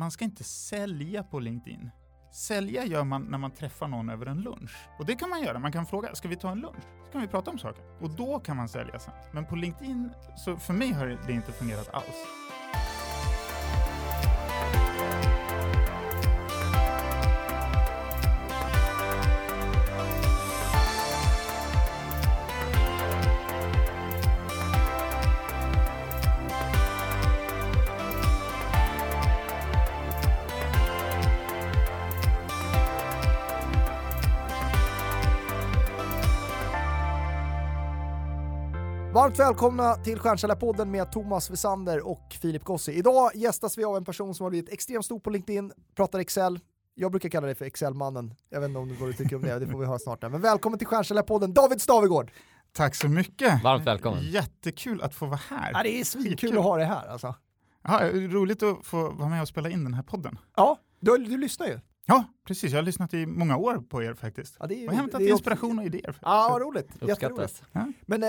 [0.00, 1.90] man ska inte sälja på LinkedIn.
[2.32, 4.76] Sälja gör man när man träffar någon över en lunch.
[4.98, 5.58] Och det kan man göra.
[5.58, 6.84] Man kan fråga, ska vi ta en lunch?
[7.06, 7.84] Så kan vi prata om saker.
[8.00, 9.14] Och då kan man sälja sen.
[9.32, 12.26] Men på LinkedIn, så för mig har det inte fungerat alls.
[39.30, 42.92] Varmt välkomna till Stjärnkällarpodden med Thomas Visander och Filip Gossi.
[42.92, 46.60] Idag gästas vi av en person som har blivit extremt stor på LinkedIn, pratar Excel.
[46.94, 48.34] Jag brukar kalla dig för Excel-mannen.
[48.48, 50.22] Jag vet inte om du, du tycker om det, det får vi höra snart.
[50.22, 52.30] Men välkommen till Stjärnkällarpodden, David Stavegård!
[52.72, 53.62] Tack så mycket!
[53.64, 54.22] Varmt välkommen!
[54.22, 55.70] Jättekul att få vara här.
[55.74, 57.34] Ja, det är svinkul att ha dig här alltså.
[57.82, 60.38] Ja, roligt att få vara med och spela in den här podden.
[60.56, 61.80] Ja, du, du lyssnar ju.
[62.10, 62.72] Ja, precis.
[62.72, 64.56] Jag har lyssnat i många år på er faktiskt.
[64.60, 66.16] Ja, det är, och hämtat det är inspiration och idéer.
[66.22, 66.88] Ja, vad roligt.
[67.00, 67.62] Uppskattas.
[67.72, 67.92] Ja.
[68.06, 68.28] Men eh,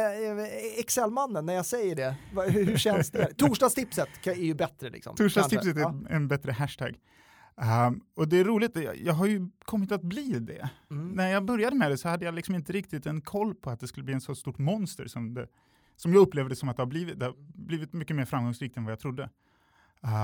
[0.77, 2.15] Excel-mannen, när jag säger det,
[2.49, 3.33] hur, hur känns det?
[3.37, 5.15] Torsdagstipset är ju bättre liksom.
[5.15, 5.95] Torsdagstipset är ja.
[6.09, 6.99] en bättre hashtag.
[7.87, 10.69] Um, och det är roligt, jag, jag, har ju kommit att bli det.
[10.91, 11.09] Mm.
[11.09, 13.79] När jag började med det så hade jag liksom inte riktigt en koll på att
[13.79, 15.47] det skulle bli en så stort monster som, det,
[15.95, 17.19] som jag upplevde som att det har blivit.
[17.19, 19.29] Det har blivit mycket mer framgångsrikt än vad jag trodde.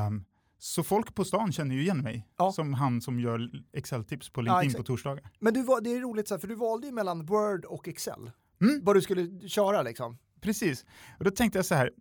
[0.08, 0.26] Um,
[0.60, 2.52] så folk på stan känner ju igen mig ja.
[2.52, 5.32] som han som gör Excel-tips på LinkedIn ja, på torsdagar.
[5.40, 8.32] Men du, det är roligt, för du valde ju mellan Word och Excel.
[8.62, 8.84] Mm.
[8.84, 10.18] Vad du skulle köra liksom.
[10.42, 10.86] Precis.
[11.18, 11.92] Och då tänkte jag så här.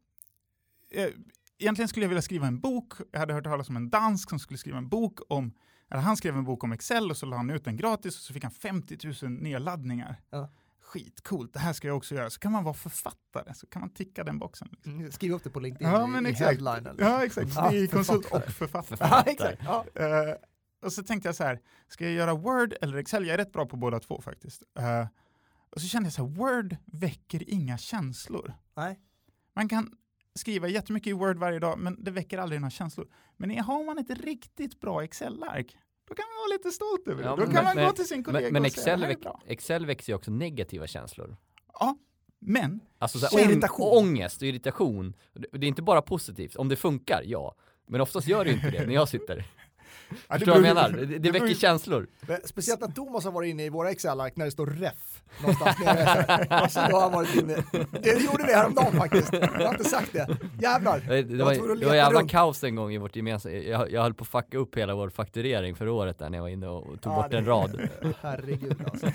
[0.90, 1.08] Eh,
[1.58, 2.92] egentligen skulle jag vilja skriva en bok.
[3.12, 5.52] Jag hade hört talas om en dansk som skulle skriva en bok om,
[5.90, 8.22] eller han skrev en bok om Excel och så la han ut den gratis och
[8.22, 10.20] så fick han 50 000 nedladdningar.
[10.30, 10.50] Ja
[10.86, 12.30] skitcoolt, det här ska jag också göra.
[12.30, 14.68] Så kan man vara författare, så kan man ticka den boxen.
[14.72, 14.92] Liksom.
[14.92, 16.50] Mm, skriv upp det på LinkedIn ja, men i exakt.
[16.50, 16.86] headline.
[16.86, 17.04] Eller?
[17.04, 17.54] Ja, exakt.
[17.54, 18.98] Ja, I konsult och författare.
[19.00, 19.62] Ja, exakt.
[19.64, 19.84] Ja.
[20.00, 20.34] Uh,
[20.82, 23.26] och så tänkte jag så här, ska jag göra Word eller Excel?
[23.26, 24.62] Jag är rätt bra på båda två faktiskt.
[24.78, 25.06] Uh,
[25.70, 28.54] och så kände jag så här, Word väcker inga känslor.
[28.76, 29.00] Nej.
[29.54, 29.90] Man kan
[30.34, 33.08] skriva jättemycket i Word varje dag, men det väcker aldrig några känslor.
[33.36, 35.76] Men har man ett riktigt bra Excel-ark,
[36.08, 37.28] då kan man vara lite stolt över det.
[37.28, 39.08] Ja, då kan men, man men, gå till sin kollega men, men och Excel, säga,
[39.08, 41.36] väck, Excel växer ju också negativa känslor.
[41.72, 41.96] Ja,
[42.38, 43.98] men Alltså så här, irritation.
[43.98, 45.14] ångest och irritation.
[45.52, 46.56] Det är inte bara positivt.
[46.56, 47.54] Om det funkar, ja.
[47.88, 49.44] Men oftast gör det inte det när jag sitter.
[50.28, 51.06] Ja, Förstår du vad jag menar?
[51.06, 52.06] Det, det väcker känslor.
[52.44, 56.46] Speciellt när Thomas har varit inne i våra Excel-ark när det står ref någonstans nere.
[56.56, 57.64] Alltså, då har han varit inne.
[58.02, 59.32] Det gjorde vi häromdagen faktiskt.
[59.32, 60.38] Jag har inte sagt det.
[60.60, 61.00] Jävlar.
[61.08, 62.30] Det, det var, det var jävla runt.
[62.30, 65.10] kaos en gång i vårt gemensamma, jag, jag höll på att fucka upp hela vår
[65.10, 67.88] fakturering för året där när jag var inne och tog ja, bort det, en rad.
[68.20, 69.06] Herregud alltså.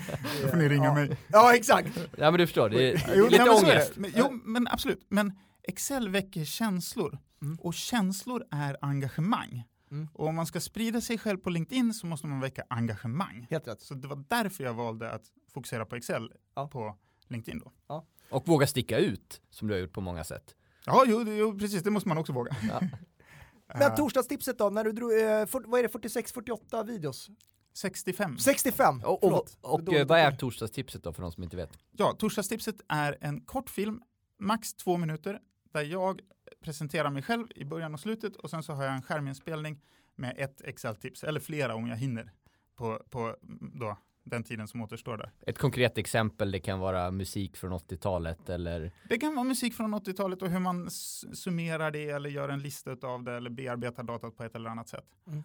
[0.42, 0.94] Då får ni ringa ja.
[0.94, 1.16] mig.
[1.28, 1.88] Ja exakt.
[2.16, 3.92] Ja men du förstår, det är jo, lite nej, ångest.
[3.96, 5.32] Men, jo men absolut, men
[5.62, 7.18] Excel väcker känslor.
[7.42, 7.58] Mm.
[7.60, 9.64] Och känslor är engagemang.
[9.92, 10.08] Mm.
[10.12, 13.46] Och om man ska sprida sig själv på LinkedIn så måste man väcka engagemang.
[13.50, 13.80] Helt rätt.
[13.80, 15.22] Så det var därför jag valde att
[15.54, 16.68] fokusera på Excel ja.
[16.68, 16.96] på
[17.28, 17.72] LinkedIn då.
[17.86, 18.06] Ja.
[18.30, 20.54] Och våga sticka ut, som du har gjort på många sätt.
[20.86, 22.56] Ja, jo, jo precis, det måste man också våga.
[22.68, 22.80] Ja.
[23.78, 27.30] Men torsdagstipset då, när du drog, eh, vad är det, 46-48 videos?
[27.74, 28.38] 65.
[28.38, 29.02] 65!
[29.04, 31.78] Och, och, och, och vad är torsdagstipset då för de som inte vet?
[31.92, 34.02] Ja, torsdagstipset är en kort film,
[34.38, 35.40] max två minuter,
[35.72, 36.20] där jag
[36.60, 39.80] presenterar mig själv i början och slutet och sen så har jag en skärminspelning
[40.14, 42.32] med ett Excel-tips, eller flera om jag hinner
[42.76, 43.36] på, på
[43.74, 45.32] då, den tiden som återstår där.
[45.46, 48.92] Ett konkret exempel, det kan vara musik från 80-talet eller?
[49.08, 52.96] Det kan vara musik från 80-talet och hur man summerar det eller gör en lista
[53.02, 55.06] av det eller bearbetar datat på ett eller annat sätt.
[55.26, 55.42] Mm.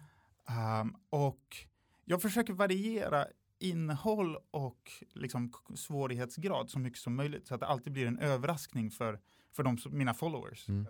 [0.80, 1.56] Um, och
[2.04, 3.26] jag försöker variera
[3.58, 8.90] innehåll och liksom svårighetsgrad så mycket som möjligt så att det alltid blir en överraskning
[8.90, 9.20] för,
[9.52, 10.68] för de, mina followers.
[10.68, 10.86] Mm.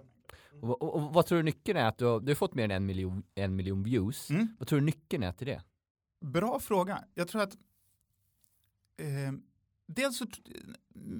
[0.61, 1.85] Och, och, och, vad tror du nyckeln är?
[1.85, 4.31] Att du har, du har fått mer än en miljon, en miljon views.
[4.31, 4.49] Mm.
[4.59, 5.63] Vad tror du nyckeln är till det?
[6.21, 7.05] Bra fråga.
[7.15, 7.55] Jag tror att
[8.97, 9.33] eh,
[9.87, 10.27] dels så,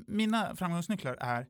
[0.07, 1.47] mina framgångsnycklar är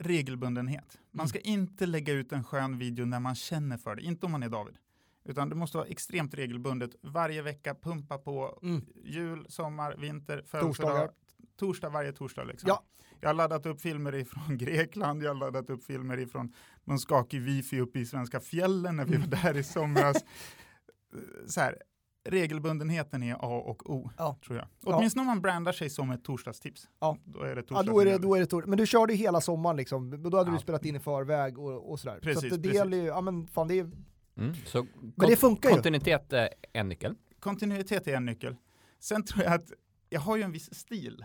[0.00, 0.98] regelbundenhet.
[1.10, 1.28] Man mm.
[1.28, 1.60] ska mm.
[1.60, 4.48] inte lägga ut en skön video när man känner för det, inte om man är
[4.48, 4.78] David.
[5.24, 6.90] Utan det måste vara extremt regelbundet.
[7.02, 8.86] Varje vecka pumpa på mm.
[9.04, 11.10] jul, sommar, vinter, födelsedag.
[11.56, 12.44] Torsdag varje torsdag.
[12.44, 12.68] Liksom.
[12.68, 12.82] Ja.
[13.20, 16.52] Jag har laddat upp filmer ifrån Grekland, jag har laddat upp filmer ifrån
[16.84, 20.16] någon skakig wifi uppe i svenska fjällen när vi var där i somras.
[21.46, 21.76] Så här,
[22.24, 24.38] regelbundenheten är A och O, ja.
[24.46, 24.68] tror jag.
[24.84, 25.22] Åtminstone ja.
[25.22, 26.88] om man brandar sig som ett torsdagstips.
[27.00, 27.18] Ja.
[27.24, 27.84] Då är det torsdag.
[27.86, 30.22] Ja, då är det, då är det tor- Men du körde ju hela sommaren liksom,
[30.22, 30.54] då hade ja.
[30.54, 32.18] du spelat in i förväg och, och sådär.
[32.22, 32.74] Precis, så det precis.
[32.74, 33.90] gäller ju, ja men fan det är...
[34.36, 34.86] Mm, så
[35.16, 36.36] men det funkar kontinuitet ju.
[36.36, 37.14] är en nyckel.
[37.40, 38.56] Kontinuitet är en nyckel.
[39.00, 39.72] Sen tror jag att
[40.08, 41.24] jag har ju en viss stil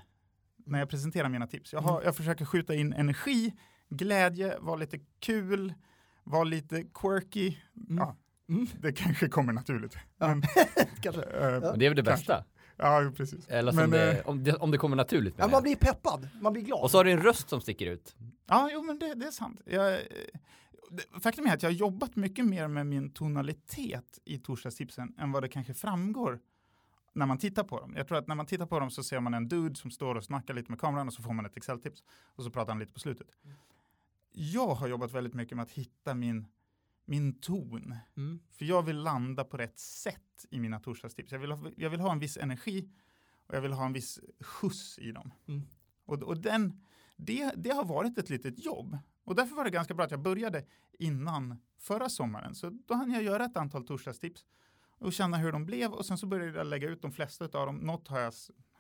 [0.72, 1.74] när jag presenterar mina tips.
[1.74, 2.06] Jag, har, mm.
[2.06, 3.54] jag försöker skjuta in energi,
[3.90, 5.74] glädje, vara lite kul,
[6.24, 7.56] vara lite quirky.
[7.90, 7.98] Mm.
[7.98, 8.18] Ja,
[8.50, 8.68] Mm.
[8.82, 9.98] Det kanske kommer naturligt.
[10.18, 10.28] Ja.
[10.28, 10.42] Men,
[11.02, 11.22] Kanske.
[11.62, 12.04] Men det är väl det Kanske.
[12.04, 12.44] bästa?
[12.78, 13.48] ja, precis.
[13.48, 16.54] Eller Men, det, eh, om, det, om det kommer naturligt Ja, man blir peppad, man
[16.54, 16.82] blir glad.
[16.82, 18.16] Och så har du en röst som sticker ut.
[18.48, 19.62] Ja, jo, men det, det är sant.
[19.66, 20.00] Jag, eh,
[20.90, 25.32] det- faktum är att jag har jobbat mycket mer med min tonalitet i torsdagstipsen än
[25.32, 26.40] vad det kanske framgår
[27.14, 27.94] när man tittar på dem.
[27.98, 30.16] Jag tror att när man tittar på dem så ser man en dude som står
[30.16, 32.80] och snackar lite med kameran och så får man ett Excel-tips och så pratar han
[32.80, 33.28] lite på slutet.
[34.32, 36.48] Jag har jobbat väldigt mycket med att hitta min,
[37.06, 37.96] min ton.
[38.18, 38.40] Mm.
[38.52, 41.32] För jag vill landa på rätt sätt i mina torsdagstips.
[41.32, 42.90] Jag vill ha, jag vill ha en viss energi
[43.48, 45.34] och jag vill ha en viss skjuts i dem.
[45.48, 45.62] Mm.
[46.06, 46.82] Och, och den,
[47.16, 48.98] det, det har varit ett litet jobb.
[49.24, 50.66] Och därför var det ganska bra att jag började
[51.00, 52.56] innan förra sommaren.
[52.56, 54.46] Så då hann jag göra ett antal torsdagstips
[55.02, 55.92] och känna hur de blev.
[55.92, 57.76] Och sen så började jag lägga ut de flesta av dem.
[57.78, 58.34] Något har jag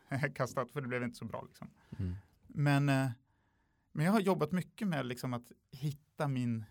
[0.36, 1.44] kastat för det blev inte så bra.
[1.48, 1.70] Liksom.
[2.00, 2.16] Mm.
[2.48, 3.08] Men, eh,
[3.94, 6.66] men jag har jobbat mycket med liksom att hitta min,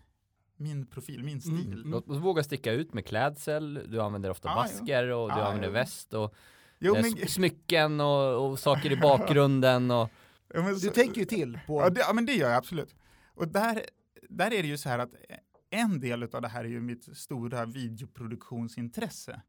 [0.55, 1.73] min profil, min Mm, stil.
[1.73, 1.91] mm.
[1.91, 5.45] Låt oss våga sticka ut med klädsel, du använder ofta Ja, basker och du Ja,
[5.45, 5.73] använder jo.
[5.73, 6.35] väst och
[6.79, 10.09] Jo, eh, men, smycken och, och saker i bakgrunden och
[10.53, 11.81] ja, men Du så- tänker ju till på...
[11.81, 12.95] Ja, det, ja, men det gör jag absolut.
[13.33, 13.81] Och där,
[14.29, 15.13] där är det ju så här att
[15.71, 19.41] en del av det här är ju mitt stora videoproduktionsintresse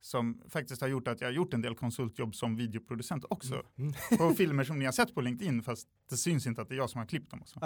[0.00, 3.62] som faktiskt har gjort att jag har gjort en del konsultjobb som videoproducent också.
[3.76, 3.92] Mm.
[4.18, 6.76] På filmer som ni har sett på LinkedIn fast det syns inte att det är
[6.76, 7.40] jag som har klippt dem.
[7.40, 7.60] Och, så.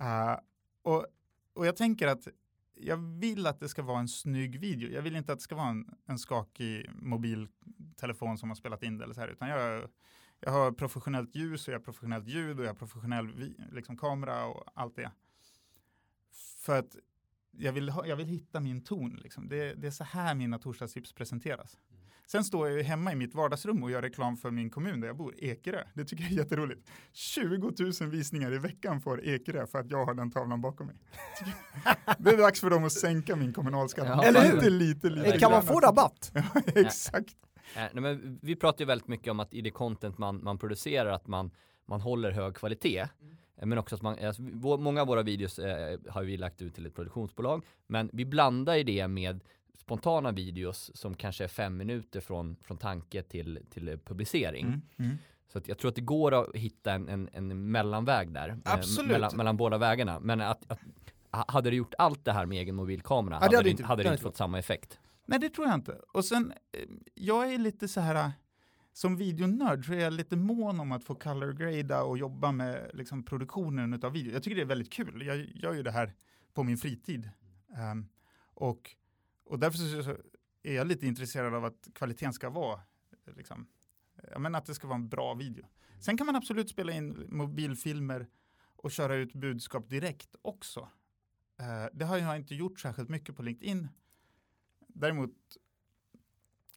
[0.00, 0.38] Eh,
[0.82, 1.06] och,
[1.52, 2.28] och jag tänker att
[2.74, 4.90] jag vill att det ska vara en snygg video.
[4.90, 8.98] Jag vill inte att det ska vara en, en skakig mobiltelefon som har spelat in
[8.98, 9.88] det eller så här, utan jag,
[10.40, 14.44] jag har professionellt ljus och jag har professionellt ljud och jag har professionell liksom, kamera
[14.44, 15.10] och allt det.
[16.58, 16.96] För att
[17.50, 19.20] jag vill, ha, jag vill hitta min ton.
[19.22, 19.48] Liksom.
[19.48, 21.76] Det, det är så här mina torsdagstips presenteras.
[22.30, 25.08] Sen står jag ju hemma i mitt vardagsrum och gör reklam för min kommun där
[25.08, 25.84] jag bor, Ekerö.
[25.94, 26.90] Det tycker jag är jätteroligt.
[27.12, 30.96] 20 000 visningar i veckan får Ekerö för att jag har den tavlan bakom mig.
[32.18, 34.06] Det är dags för dem att sänka min kommunalskatt.
[34.06, 34.54] Ja, Eller hur?
[34.54, 35.38] Lite, lite, lite.
[35.38, 36.32] Kan man få rabatt?
[36.34, 37.36] Ja, exakt.
[37.76, 40.58] Eh, nej, men vi pratar ju väldigt mycket om att i det content man, man
[40.58, 41.50] producerar att man,
[41.86, 42.98] man håller hög kvalitet.
[42.98, 43.08] Eh,
[43.62, 44.42] Men också att man, alltså,
[44.78, 47.64] många av våra videos eh, har vi lagt ut till ett produktionsbolag.
[47.86, 49.44] Men vi blandar ju det med
[49.78, 54.66] spontana videos som kanske är fem minuter från, från tanke till, till eh, publicering.
[54.66, 55.16] Mm, mm.
[55.52, 58.48] Så att jag tror att det går att hitta en, en, en mellanväg där.
[58.48, 59.10] eh, Absolut.
[59.10, 60.20] mellan, mellan båda vägarna.
[60.20, 60.78] Men att, att
[61.30, 63.84] ha- hade du gjort allt det här med egen mobilkamera Ja, hade, hade det inte-
[63.84, 64.98] hade hade inte fått samma effekt.
[65.26, 65.92] Nej, det tror jag inte.
[66.12, 66.80] Och sen, eh,
[67.14, 68.30] jag är lite så här, eh,
[68.98, 72.90] som videonörd så är jag lite mån om att få color grada och jobba med
[72.94, 74.32] liksom, produktionen av video.
[74.32, 75.26] Jag tycker det är väldigt kul.
[75.26, 76.14] Jag gör ju det här
[76.54, 77.30] på min fritid.
[77.92, 78.08] Um,
[78.54, 78.96] och,
[79.44, 80.16] och därför så,
[80.62, 82.80] är jag lite intresserad av att kvaliteten ska vara,
[83.36, 83.66] liksom,
[84.30, 85.66] jag menar att det ska vara en bra video.
[86.00, 88.26] Sen kan man absolut spela in mobilfilmer
[88.76, 90.80] och köra ut budskap direkt också.
[90.80, 93.88] Uh, det har jag inte gjort särskilt mycket på LinkedIn.
[94.88, 95.30] Däremot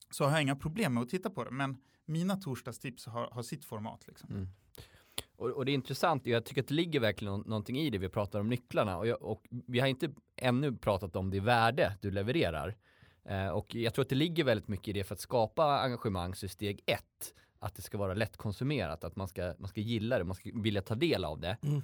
[0.10, 1.78] så har jag inga problem med att titta på det, men
[2.12, 4.08] mina torsdagstips har, har sitt format.
[4.08, 4.30] Liksom.
[4.30, 4.48] Mm.
[5.36, 7.98] Och, och det är intressant, jag tycker att det ligger verkligen nå- någonting i det
[7.98, 11.98] vi pratar om nycklarna och, jag, och vi har inte ännu pratat om det värde
[12.02, 12.76] du levererar.
[13.26, 16.36] Eh, och jag tror att det ligger väldigt mycket i det för att skapa engagemang
[16.36, 20.18] så är steg ett att det ska vara lättkonsumerat, att man ska, man ska gilla
[20.18, 21.58] det, man ska vilja ta del av det.
[21.64, 21.82] Mm.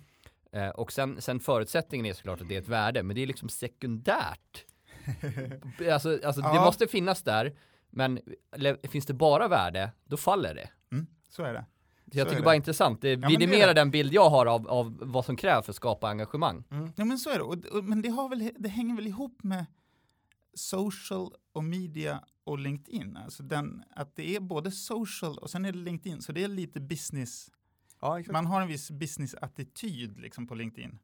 [0.51, 3.27] Eh, och sen, sen förutsättningen är såklart att det är ett värde, men det är
[3.27, 4.65] liksom sekundärt.
[5.91, 6.65] alltså, alltså det Ja.
[6.65, 7.55] måste finnas där,
[7.89, 8.19] men
[8.83, 10.69] finns det bara värde, då faller det.
[10.91, 11.65] Mm, så är det.
[12.11, 12.45] Så jag tycker det.
[12.45, 13.73] bara intressant, det vidimerar det.
[13.73, 16.63] den bild jag har av, av vad som krävs för att skapa engagemang.
[16.95, 17.43] Ja, men så är det.
[17.43, 19.65] Och, och, men det, har väl, det hänger väl ihop med
[20.53, 23.17] social och media och LinkedIn.
[23.17, 26.47] Alltså den, att det är både social och sen är det LinkedIn, så det är
[26.47, 27.51] lite business.
[28.01, 28.33] Ja, exakt.
[28.33, 30.99] Man har en viss business-attityd liksom på LinkedIn.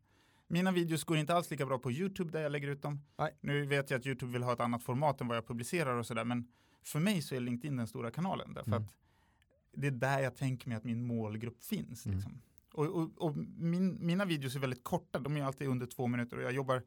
[0.48, 3.02] Mina videos går inte alls lika bra på YouTube där jag lägger ut dem.
[3.18, 3.38] Nej.
[3.42, 6.06] Nu vet jag att YouTube vill ha ett annat format än vad jag publicerar och
[6.06, 6.48] sådär, men
[6.84, 8.84] för mig så är LinkedIn den stora kanalen därför Mm.
[8.84, 8.94] att
[9.74, 12.06] det är där jag tänker mig att min målgrupp finns.
[12.06, 12.18] Mm.
[12.18, 12.42] Liksom.
[12.74, 16.38] Och, och, och min, mina videos är väldigt korta, de är alltid under två minuter
[16.38, 16.84] och jag jobbar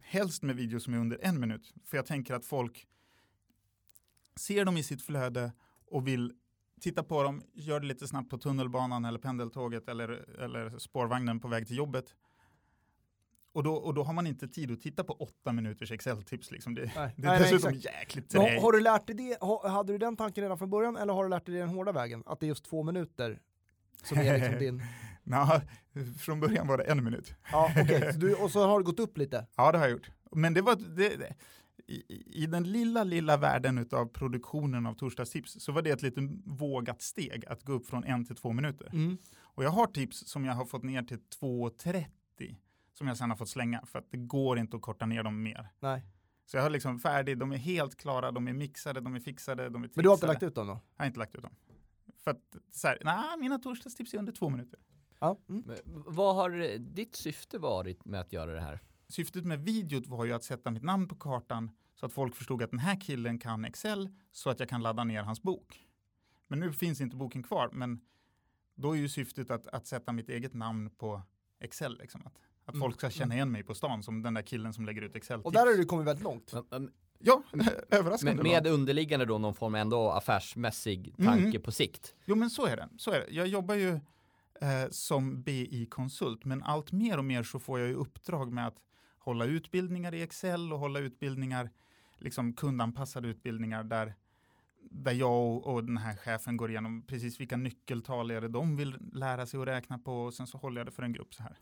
[0.00, 1.74] helst med videos som är under en minut.
[1.84, 2.86] För jag tänker att folk
[4.36, 5.52] ser dem i sitt flöde
[5.86, 6.32] och vill
[6.80, 10.08] titta på dem, gör det lite snabbt på tunnelbanan eller pendeltåget eller,
[10.40, 12.14] eller spårvagnen på väg till jobbet.
[13.52, 16.50] Och då, och då har man inte tid att titta på åtta minuters Excel-tips.
[16.50, 16.74] Liksom.
[16.74, 16.90] Det, Nej.
[16.94, 17.84] det är Nej, nej, dessutom exakt.
[17.96, 18.62] jäkligt träigt.
[18.62, 19.38] har du lärt dig det,
[19.68, 22.22] hade du den tanken redan från början eller har du lärt dig den hårda vägen?
[22.26, 23.40] Att det är just två minuter
[24.04, 24.82] som är liksom din...
[25.24, 25.60] Nå,
[26.18, 27.34] från början var det en minut.
[27.52, 28.12] Ja, okej.
[28.12, 29.46] Så du- Och så har det gått upp lite?
[29.56, 30.10] Ja, det har jag gjort.
[30.32, 31.34] Men det var det, det,
[31.86, 32.02] i,
[32.42, 37.02] i den lilla, lilla världen av produktionen av torsdagstips så var det ett lite vågat
[37.02, 38.88] steg att gå upp från en till två minuter.
[38.92, 39.18] Mm.
[39.38, 42.56] Och jag har tips som jag har fått ner till 2.30
[43.00, 45.42] som jag sen har fått slänga för att det går inte att korta ner dem
[45.42, 45.68] mer.
[45.80, 46.02] Nej.
[46.46, 49.68] Så jag har liksom färdig, de är helt klara, de är mixade, de är fixade,
[49.68, 50.32] de är Men du har inte trixade.
[50.32, 50.72] lagt ut dem då?
[50.96, 51.54] Jag har inte lagt ut dem.
[52.24, 54.80] För att, så här, nej, mina torsdagstips är under två minuter.
[55.18, 55.38] Ja.
[55.48, 55.62] Mm.
[55.66, 58.80] Men Vad har eh, ditt syfte varit med att göra det här?
[59.08, 62.62] Syftet med videot var ju att sätta mitt namn på kartan så att folk förstod
[62.62, 65.86] att den här killen kan Excel så att jag kan ladda ner hans bok.
[66.48, 68.00] Men nu finns inte boken kvar, men
[68.74, 71.22] då är ju syftet att, att sätta mitt eget namn på
[71.60, 71.98] Excel.
[71.98, 72.26] Liksom.
[72.26, 72.38] Att,
[72.70, 72.84] att Mm.
[72.84, 75.44] folk ska känna igen mig på stan som den där killen som lägger ut Excel-tips.
[75.46, 76.52] Och där har du kommit väldigt långt.
[76.52, 76.90] Men- men-
[77.22, 78.42] Ja, Med, överraskande.
[78.42, 78.74] med långt.
[78.74, 81.62] underliggande då någon form ändå affärsmässig tanke Mm.
[81.62, 82.14] på sikt.
[82.24, 82.88] Jo, men så är det.
[82.98, 83.26] Så är det.
[83.30, 83.88] Jag jobbar ju
[84.60, 88.76] eh, som BI-konsult, men allt mer och mer så får jag ju uppdrag med att
[89.18, 91.70] hålla utbildningar i Excel och hålla utbildningar,
[92.18, 94.14] liksom kundanpassade utbildningar där,
[94.90, 98.76] där jag och, och den här chefen går igenom precis vilka nyckeltal är det de
[98.76, 101.34] vill lära sig att räkna på och sen så håller jag det för en grupp
[101.34, 101.58] så här.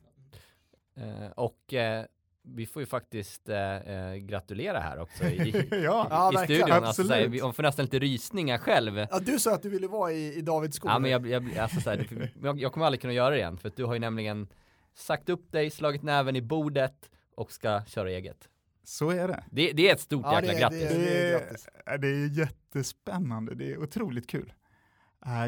[0.99, 2.05] Eh, och eh,
[2.43, 6.71] vi får ju faktiskt eh, eh, gratulera här också i, ja, Ja, i studion.
[6.73, 8.99] Alltså, såhär, vi får nästan lite rysningar själv.
[9.11, 10.90] Ja, du sa att du ville vara i, i Davids skor.
[10.90, 13.69] Ja, men jag, jag, alltså, såhär, jag, jag kommer aldrig kunna göra det igen för
[13.69, 14.49] att du har ju nämligen
[14.95, 18.49] sagt upp dig, slagit näven i bordet och ska köra eget.
[18.85, 19.45] så är det.
[19.50, 20.81] Det, det är ett stort Ja, jäkla det är- grattis.
[20.81, 21.40] det är-
[21.87, 24.52] Det är, det är jättespännande, det är otroligt kul.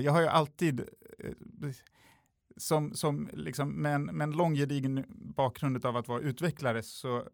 [0.03, 0.89] Jag har ju alltid,
[2.61, 7.29] som, som liksom, med, en, med en lång gedigen bakgrund av att vara utvecklare så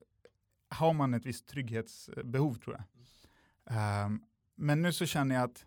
[0.68, 4.06] har man ett visst trygghetsbehov tror jag.
[4.06, 4.22] Um,
[4.54, 5.66] men nu så känner jag att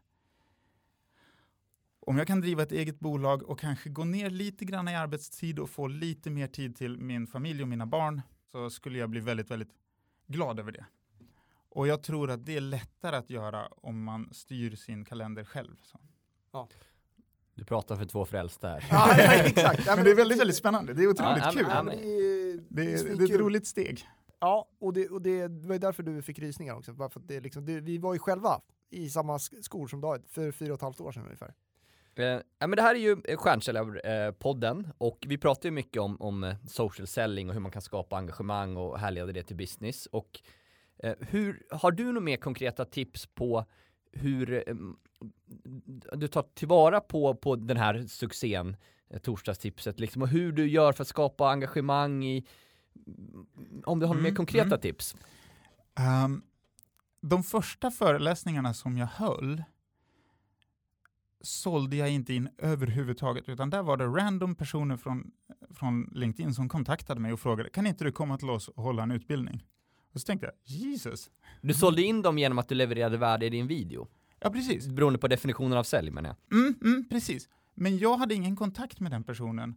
[2.00, 5.60] om jag kan driva ett eget bolag och kanske gå ner lite grann i arbetstid
[5.60, 9.20] och få lite mer tid till min familj och mina barn så skulle jag bli
[9.20, 9.74] väldigt, väldigt
[10.28, 10.86] glad över det.
[11.70, 15.75] Och jag tror att det är lättare att göra om man styr sin kalender själv.
[15.82, 16.00] Så.
[17.60, 18.86] Du pratar för två frälsta här.
[18.92, 19.84] Ja, ja, exakt.
[19.88, 20.94] Ja, Men det är väldigt, väldigt spännande.
[20.94, 21.66] Det är otroligt Ja, kul.
[21.70, 24.06] Ja, men det är, Det är är, det är ett roligt steg.
[24.39, 26.94] Ja, och, det, och det, var ju därför du fick rysningar också.
[26.94, 29.88] Bara för att det är liksom, det, vi var ju själva i samma sk- skor
[29.88, 31.54] som David för fyra och ett halvt år sedan ungefär.
[32.16, 32.25] Eh,
[32.60, 36.44] ja, men det här är ju eh, Stjärnkälla-podden och vi pratar ju mycket om, om
[36.44, 40.06] eh, social selling och hur man kan skapa engagemang och härleda det till business.
[40.06, 40.39] Och
[41.04, 43.66] eh, hur, har du några mer konkreta tips på
[44.12, 44.75] hur eh,
[46.13, 48.75] du tar tillvara på, på den här succén,
[49.10, 52.46] eh, torsdagstipset, liksom, och hur du gör för att skapa engagemang i,
[53.86, 54.80] om du har några mer Mm, konkreta mm.
[54.80, 55.16] tips?
[55.96, 56.42] Ehm,
[57.22, 59.63] de första föreläsningarna som jag höll
[61.42, 65.32] sålde jag inte in överhuvudtaget, utan där var det random personer från,
[65.70, 69.04] från LinkedIn som kontaktade mig och frågade, kan inte du komma till oss och hålla
[69.04, 69.66] en utbildning?
[70.13, 71.30] Och så tänkte jag, Jesus.
[71.62, 74.08] Du sålde in dem genom att du levererade värde i din video,
[74.39, 74.88] Ja, precis.
[74.88, 76.60] beroende på definitionen av sälj menar jag.
[76.60, 77.50] Mm, mm, precis.
[77.75, 79.75] Men jag hade ingen kontakt med den personen,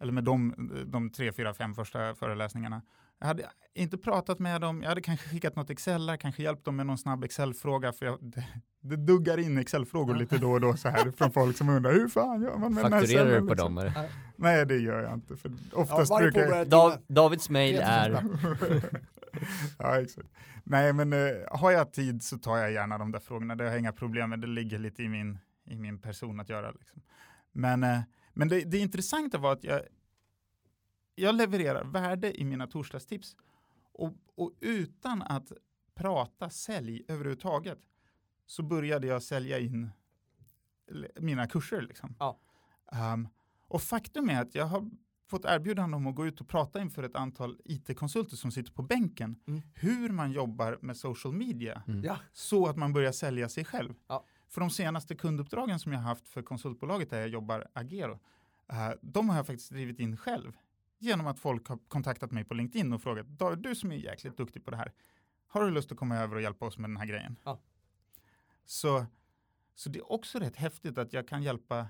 [0.00, 0.54] eller med de,
[0.86, 2.82] de tre, fyra, fem första föreläsningarna.
[3.20, 3.42] Jag hade
[3.74, 6.98] inte pratat med dem, jag hade kanske skickat något Excel, kanske hjälpt dem med någon
[6.98, 8.44] snabb Excel-fråga, för jag, det,
[8.80, 12.08] det duggar in Excel-frågor lite då och då så här från folk som undrar hur
[12.08, 13.74] fan gör man med den här Fakturerar du på liksom?
[13.74, 13.78] dem?
[13.78, 14.10] Eller?
[14.36, 16.68] Nej, det gör jag inte, för Ja, oftast varje brukar jag...
[16.68, 16.92] Dav.
[17.08, 19.00] Davids mail 3000 är.
[19.78, 20.28] ja, exakt.
[20.64, 23.54] Nej, men eh, har jag tid så tar jag gärna de där frågorna.
[23.54, 24.40] Det har jag inga problem med.
[24.40, 26.70] Det ligger lite i min, i min person att göra.
[26.70, 27.02] Liksom.
[27.52, 28.00] Men, eh,
[28.34, 29.80] men det, det intressanta var att jag,
[31.14, 33.36] jag levererar värde i mina torsdagstips
[33.92, 35.52] och, och utan att
[35.94, 37.78] prata sälj överhuvudtaget
[38.46, 39.90] så började jag sälja in
[41.20, 41.80] mina kurser.
[41.82, 42.14] Liksom.
[42.18, 42.40] Ja.
[42.92, 43.28] Ehm,
[43.68, 44.90] och faktum är att jag har
[45.28, 48.82] fått erbjudande om att gå ut och prata inför ett antal IT-konsulter som sitter på
[48.82, 49.36] bänken.
[49.46, 49.62] Mm.
[49.74, 52.04] Hur man jobbar med social media Mm.
[52.04, 52.18] Ja.
[52.32, 53.94] så att man börjar sälja sig själv.
[54.06, 54.24] Ja.
[54.48, 58.18] För de senaste kunduppdragen som jag haft för konsultbolaget där jag jobbar Agero,
[58.68, 60.52] eh, de har jag faktiskt drivit in själv.
[60.98, 64.36] Genom att folk har kontaktat mig på LinkedIn och frågat, David, du som är jäkligt
[64.36, 64.92] duktig på det här,
[65.46, 67.36] har du lust att komma över och hjälpa oss med den här grejen?
[67.44, 67.58] Ja.
[68.64, 69.06] Så,
[69.74, 71.86] så det är också rätt häftigt att jag kan hjälpa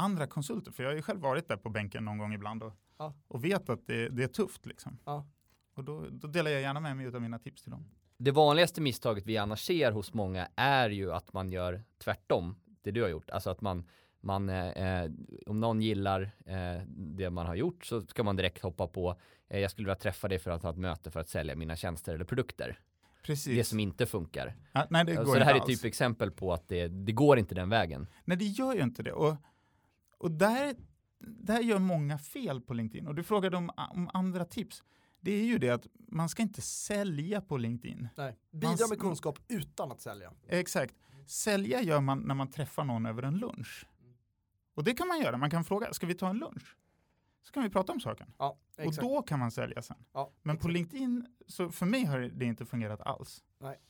[0.00, 2.72] andra konsulter, för jag har ju själv varit där på bänken någon gång ibland och,
[2.98, 3.14] Ja.
[3.28, 4.66] och vet att det, det är tufft.
[4.66, 4.98] Liksom.
[5.04, 5.26] Ja.
[5.74, 7.84] Och då, då delar jag gärna med mig av mina tips till dem.
[8.16, 12.90] Det vanligaste misstaget vi annars ser hos många är ju att man gör tvärtom det
[12.90, 13.30] du har gjort.
[13.30, 13.84] Alltså att man,
[14.20, 14.66] man eh,
[15.02, 15.10] eh,
[15.46, 19.16] om någon gillar eh, det man har gjort så ska man direkt hoppa på
[19.48, 21.76] eh, jag skulle vilja träffa dig för att ha ett möte för att sälja mina
[21.76, 22.78] tjänster eller produkter.
[23.22, 23.56] Precis.
[23.56, 24.54] Det som inte funkar.
[24.72, 25.66] ja, nej, det går så det inte här är alls.
[25.80, 28.06] typ exempel på att det, det går inte den vägen.
[28.24, 29.12] Nej, det gör ju inte det.
[29.12, 29.36] Och,
[30.20, 30.76] och där,
[31.18, 33.06] där gör många fel på LinkedIn.
[33.06, 34.82] Och du frågade om, om andra tips.
[35.20, 38.08] Det är ju det att man ska inte sälja på LinkedIn.
[38.16, 38.36] Nej.
[38.50, 40.32] Bidra med kunskap utan att sälja.
[40.48, 40.94] Exakt.
[41.26, 43.86] Sälja gör man när man träffar någon över en lunch.
[44.74, 45.36] Och det kan man göra.
[45.36, 46.76] Man kan fråga, ska vi ta en lunch?
[47.42, 48.32] Så kan vi prata om saken.
[48.38, 48.98] Ja, exakt.
[48.98, 49.96] Och då kan man sälja sen.
[50.12, 50.72] ja, Men på exakt.
[50.72, 53.44] LinkedIn, så för mig har det inte fungerat alls.
[53.58, 53.80] Nej.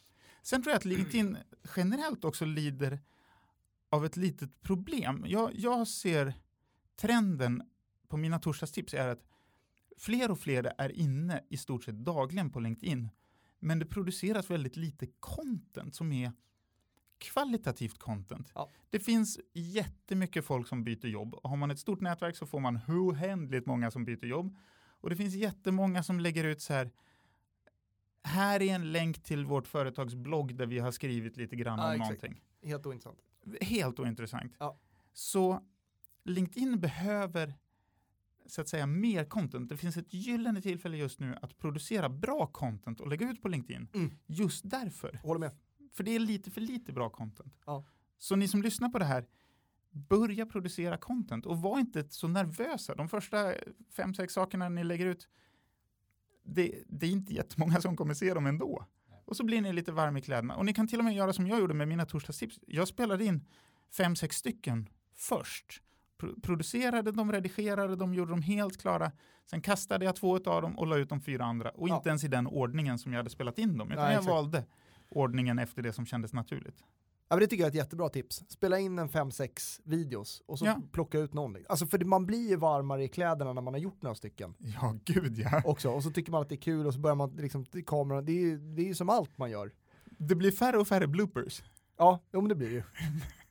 [0.42, 1.36] Sen tror jag att LinkedIn
[1.76, 2.98] generellt också lider
[3.90, 5.24] av ett litet problem.
[5.28, 6.34] Jag, jag ser
[6.96, 7.62] trenden
[8.08, 9.24] på mina torsdagstips är att
[9.98, 13.08] fler och fler är inne i stort sett dagligen på LinkedIn.
[13.58, 16.32] Men det produceras väldigt lite content som är
[17.18, 18.52] kvalitativt content.
[18.54, 18.70] Ja.
[18.90, 21.36] Det finns jättemycket folk som byter jobb.
[21.42, 24.56] Har man ett stort nätverk så får man oändligt många som byter jobb.
[25.00, 26.90] Och det finns jättemånga som lägger ut så här
[28.22, 31.86] här är en länk till vårt företags blogg där vi har skrivit lite grann Ja,
[31.86, 32.22] om exakt.
[32.22, 32.42] någonting.
[32.62, 33.18] Helt ointressant.
[33.60, 34.56] Helt ointressant.
[34.58, 34.78] Ja.
[35.12, 35.60] Så
[36.24, 37.54] LinkedIn behöver
[38.46, 39.68] så att säga mer content.
[39.68, 43.48] Det finns ett gyllene tillfälle just nu att producera bra content och lägga ut på
[43.48, 43.88] LinkedIn.
[43.94, 44.18] Mm.
[44.26, 45.20] Just därför.
[45.22, 45.56] Håller med.
[45.92, 47.54] För det är lite för lite bra content.
[47.66, 47.84] Ja.
[48.18, 49.26] Så ni som lyssnar på det här,
[49.90, 52.94] börja producera content och var inte så nervösa.
[52.94, 53.54] De första
[53.90, 55.28] fem, sex sakerna ni lägger ut,
[56.42, 58.86] det, det är inte jättemånga som kommer se dem ändå.
[59.30, 60.56] Och så blir ni lite varm i kläderna.
[60.56, 62.58] Och ni kan till och med göra som jag gjorde med mina torsdagstips.
[62.66, 63.44] Jag spelade in
[63.96, 65.82] fem, sex stycken först.
[66.18, 69.12] Pro- producerade dem, redigerade dem, gjorde dem helt klara.
[69.50, 71.70] Sen kastade jag två av dem och la ut de fyra andra.
[71.70, 71.96] Och Ja.
[71.96, 73.90] inte ens i den ordningen som jag hade spelat in dem.
[73.92, 74.30] Utan Nej, jag exakt.
[74.34, 74.64] valde
[75.08, 76.84] ordningen efter det som kändes naturligt.
[77.32, 78.42] Ja, men det tycker jag är ett jättebra tips.
[78.48, 80.80] Spela in en 5-6 videos och så Ja.
[80.92, 81.56] plocka ut någon.
[81.68, 84.96] Alltså för man blir ju varmare i kläderna när man har gjort några stycken Ja,
[85.04, 85.62] gud ja.
[85.64, 85.90] också.
[85.90, 88.32] Och så tycker man att det är kul och så börjar man liksom, kameran, det
[88.32, 89.72] är ju det är ju som allt man gör.
[90.04, 91.62] Det blir färre och färre bloopers.
[91.98, 92.82] Ja, jo men det blir det ju.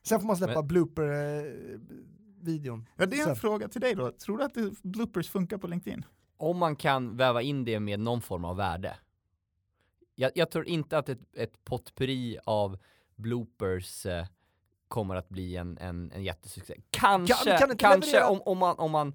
[0.02, 2.86] Sen får man släppa blooper-videon.
[2.96, 4.12] Ja, det är en Sen- fråga till dig då.
[4.12, 6.04] Tror du att bloopers funkar på LinkedIn?
[6.36, 8.96] Om man kan väva in det med någon form av värde.
[10.14, 12.78] Jag, jag tror inte att ett, ett potpurri av
[13.20, 14.26] bloopers eh,
[14.88, 16.76] kommer att bli en, en, en jättesuccé.
[16.90, 19.14] Kanske, Kan- kan kanske om, om man, om man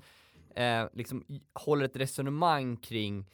[0.55, 3.25] eh, liksom håller ett resonemang kring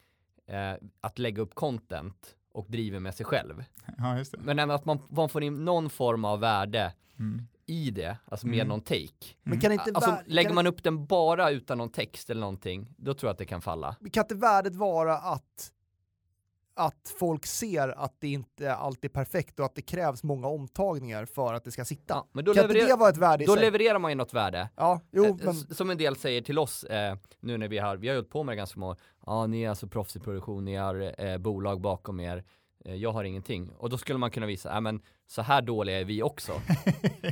[0.47, 3.63] eh, att lägga upp content och driver med sig själv.
[3.97, 4.37] Ja, just det.
[4.37, 7.47] Men ändå att man, man får in någon form av värde Mm.
[7.65, 8.67] i det, alltså med Mm.
[8.67, 9.25] någon take.
[9.43, 12.87] Men kan inte, Alltså lägger kan, man upp den bara utan någon text eller någonting,
[12.98, 13.96] då tror jag att det kan falla.
[14.13, 15.72] kan inte värdet vara att,
[16.85, 21.25] att folk ser att det inte alltid är perfekt och att det krävs många omtagningar
[21.25, 22.13] för att det ska sitta?
[22.13, 23.61] Ja, men då, kan inte det vara ett värde i då sig?
[23.63, 24.70] levererar man ju något värde.
[24.75, 27.98] ja, jo, Eh, men Som en del säger till oss eh, nu när vi har,
[27.98, 28.98] vi har hållit på med det ganska många år.
[29.25, 32.44] Ja, ni är alltså proffs i produktion, ni har eh, bolag bakom er.
[32.85, 33.70] Eh, jag har ingenting.
[33.77, 36.51] Och då skulle man kunna visa, ja men så här dåliga är vi också.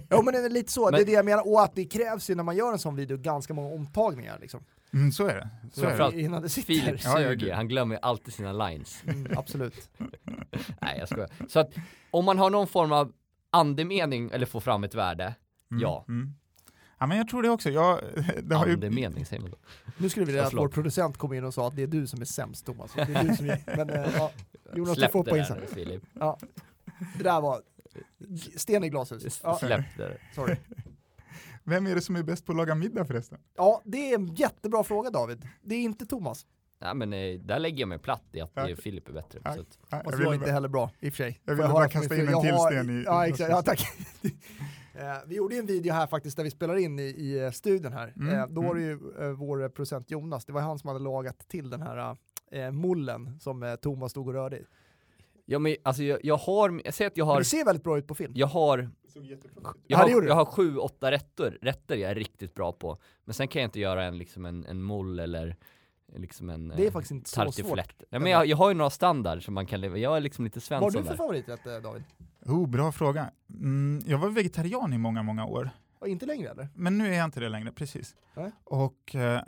[0.09, 1.85] Ja men det är lite så, det Men- är det jag menar, och att det
[1.85, 4.63] krävs ju när man gör en sån video ganska många omtagningar liksom.
[4.93, 5.49] Mm, så är det.
[5.73, 5.87] Så är det.
[5.89, 6.73] Framförallt Innan det sitter.
[6.73, 9.03] Filip ja, suger, han glömmer ju alltid sina lines.
[9.07, 9.89] Mm, absolut.
[10.81, 11.29] Nej jag skojar.
[11.47, 11.71] Så att
[12.11, 13.11] om man har någon form av
[13.49, 15.35] andemening eller får fram ett värde,
[15.71, 16.05] Mm, ja.
[16.07, 16.33] Mm.
[16.97, 17.69] Ja, men jag tror det också.
[17.69, 17.99] Jag,
[18.43, 19.57] det har ju, andemening säger man då.
[19.97, 22.07] Nu skulle vi vilja att vår producent kom in och sa att det är du
[22.07, 22.93] som är sämst Thomas.
[22.93, 24.31] Det är du som är, men eh, ja,
[24.75, 25.57] Jonas du Släpp får det poäng där sen.
[25.61, 26.03] nu, Filip.
[26.13, 26.37] Ja.
[27.17, 27.61] Det där var
[28.55, 29.41] sten i glashus.
[29.43, 30.55] Ja, Släpp det sorry.
[31.69, 33.37] Vem är det som är bäst på att laga middag förresten?
[33.57, 35.47] Ja, det är en jättebra fråga David.
[35.61, 36.45] Det är inte Thomas.
[36.81, 38.69] Nej men eh, där lägger jag mig platt i att Ja.
[38.69, 39.39] eh, Filip är bättre.
[39.43, 39.53] Ja.
[39.53, 41.39] Så att, Ja, Och jag så var inte bara- heller bra, i och för sig.
[41.45, 43.49] Jag ville bara kasta in en till har- sten i- Ja, exakt.
[43.51, 43.81] Ja, tack.
[44.93, 47.93] Eh, Vi gjorde ju en video här faktiskt där vi spelar in i, i studion
[47.93, 48.13] här.
[48.15, 51.47] Mm, Då var det ju eh, vår producent Jonas, det var han som hade lagat
[51.47, 52.17] till den här
[52.51, 54.65] eh, mullen som eh, Thomas stod och rörde i.
[55.49, 57.83] ja men alltså jag, jag har, jag säger att jag Men har, det ser väldigt
[57.83, 58.33] bra ut på film.
[58.35, 58.89] jag har.
[59.87, 62.97] Jag har, jag har sju, åtta rätter, rätter jag är riktigt bra på.
[63.25, 65.55] Men sen kan jag inte göra en, liksom en, en moll eller
[66.15, 67.93] liksom en Det är faktiskt inte så svårt.
[68.09, 70.45] Ja, men jag, jag har ju några standard som man kan leva, jag är liksom
[70.45, 71.17] lite Vad har du för där.
[71.17, 72.03] favoriträtt eh, David?
[72.45, 73.31] Oh, bra fråga.
[73.49, 75.69] Mm, jag var vegetarian i många, många år.
[76.01, 76.67] Ja, inte längre eller?
[76.75, 78.15] Men nu är jag inte det längre, precis.
[78.35, 78.51] Nej.
[78.63, 79.41] Och eh,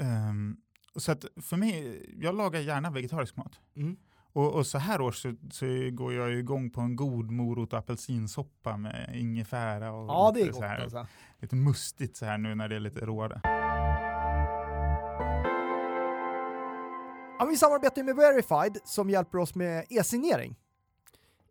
[0.00, 0.56] ehm,
[0.96, 3.60] så att för mig, jag lagar gärna vegetarisk mat.
[3.76, 3.96] Mm.
[4.34, 7.78] Och, och så här års så, så går jag igång på en god morot och
[7.78, 11.06] apelsinsoppa med ingefära och Ja, det är lite, gott så här, alltså.
[11.40, 13.40] lite mustigt så här nu när det är lite råare.
[17.38, 20.56] Ja, vi samarbetar med Verified som hjälper oss med e-signering.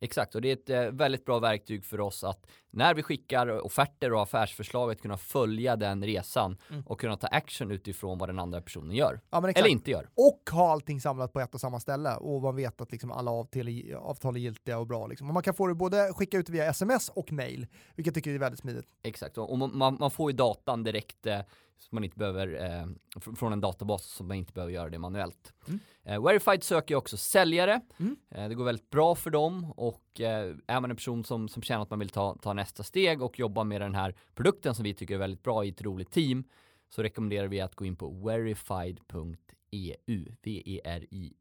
[0.02, 3.66] Exakt, och det är ett eh, väldigt bra verktyg för oss att när vi skickar
[3.66, 6.84] offerter och affärsförslag att kunna följa den resan Mm.
[6.86, 9.22] och kunna ta action utifrån vad den andra personen gör.
[9.30, 9.38] Ja.
[9.50, 10.10] Eller inte gör.
[10.16, 13.32] Och ha allting samlat på ett och samma ställe och man vet att liksom alla
[13.32, 15.08] avtal är, avtal är giltiga och bra.
[15.08, 15.28] Liksom.
[15.28, 18.34] Och man kan få det både skicka ut via sms och mail, vilket jag tycker
[18.36, 18.86] är väldigt smidigt.
[19.04, 21.40] Exakt, och man, man får ju datan direkt eh,
[21.80, 22.86] så man inte behöver, eh,
[23.20, 25.54] fr- från en databas så man inte behöver göra det manuellt.
[25.68, 25.80] Mm.
[26.04, 28.16] Eh, Verified söker också säljare, Mm.
[28.32, 31.50] eh, det går väldigt bra för dem och och eh, är man en person som,
[31.50, 34.76] som känner att man vill ta, ta nästa steg och jobba med den här produkten
[34.76, 36.44] som vi tycker är väldigt bra i ett roligt team
[36.90, 39.96] så rekommenderar vi att gå in på verified.eu.
[40.44, 41.34] V-E-R-I-F-I-E-D.eu.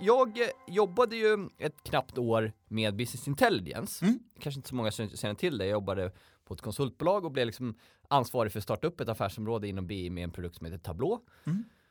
[0.00, 4.04] Jag eh, jobbade ju ett knappt år med business intelligence.
[4.04, 4.18] Mm.
[4.40, 5.64] Kanske inte så många känner till det.
[5.64, 6.12] Jag jobbade
[6.44, 7.74] på ett konsultbolag och blev liksom
[8.08, 11.20] ansvarig för att starta upp ett affärsområde inom BI med en produkt som heter Tableau.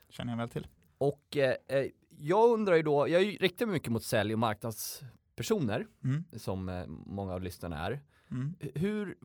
[0.10, 0.68] Känner jag väl till.
[0.98, 5.88] Och eh, eh, jag undrar ju då, jag riktar mig mycket mot sälj och marknadspersoner
[6.04, 6.24] Mm.
[6.38, 8.02] som eh, många av lyssnarna är.
[8.32, 8.56] Mm.
[8.60, 9.18] Hur,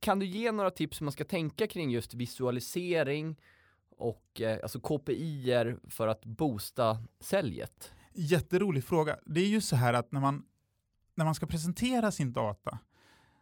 [0.00, 3.40] kan du ge några tips hur man ska tänka kring just visualisering
[3.96, 7.92] och eh, alltså KPIer för att boosta säljet?
[8.14, 9.18] Jätterolig fråga.
[9.26, 10.44] Det är ju så här att när man,
[11.14, 12.78] när man ska presentera sin data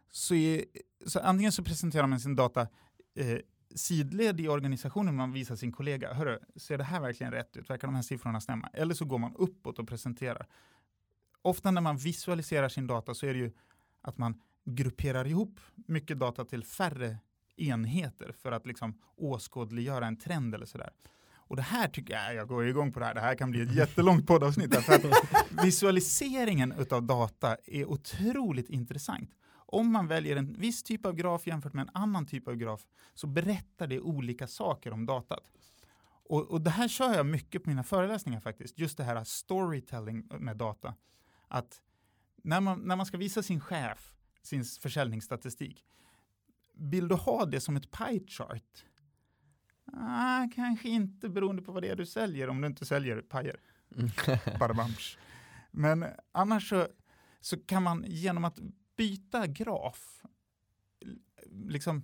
[0.09, 0.65] så, är,
[1.05, 2.67] så antingen så presenterar man sin data
[3.15, 3.37] eh,
[3.75, 7.69] sidled i organisationen, man visar sin kollega, hörru, ser det här verkligen rätt ut?
[7.69, 8.69] Verkar de här siffrorna stämma?
[8.73, 10.47] Eller så går man uppåt och presenterar.
[11.41, 13.51] Ofta när man visualiserar sin data så är det ju
[14.01, 17.17] att man grupperar ihop mycket data till färre
[17.57, 20.89] enheter för att liksom åskådliggöra en trend eller sådär.
[21.33, 23.61] Och det här tycker jag, jag går igång på det här, det här kan bli
[23.61, 25.05] ett jättelångt poddavsnitt därför att
[25.65, 29.29] visualiseringen utav data är otroligt intressant.
[29.71, 32.87] Om man väljer en viss typ av graf jämfört med en annan typ av graf
[33.13, 35.51] så berättar det olika saker om datat.
[36.29, 40.27] Och, och det här kör jag mycket på mina föreläsningar faktiskt, just det här storytelling
[40.39, 40.95] med data.
[41.47, 41.81] Att
[42.43, 45.85] när man, när man ska visa sin chef sin försäljningsstatistik,
[46.73, 48.85] vill du ha det som ett pie chart?
[49.93, 53.59] Ah, kanske inte beroende på vad det är du säljer om du inte säljer pajer.
[54.59, 55.17] Badabams.
[55.71, 56.87] Men annars så,
[57.39, 58.59] så kan man genom att
[59.01, 60.21] byta graf
[61.67, 62.03] liksom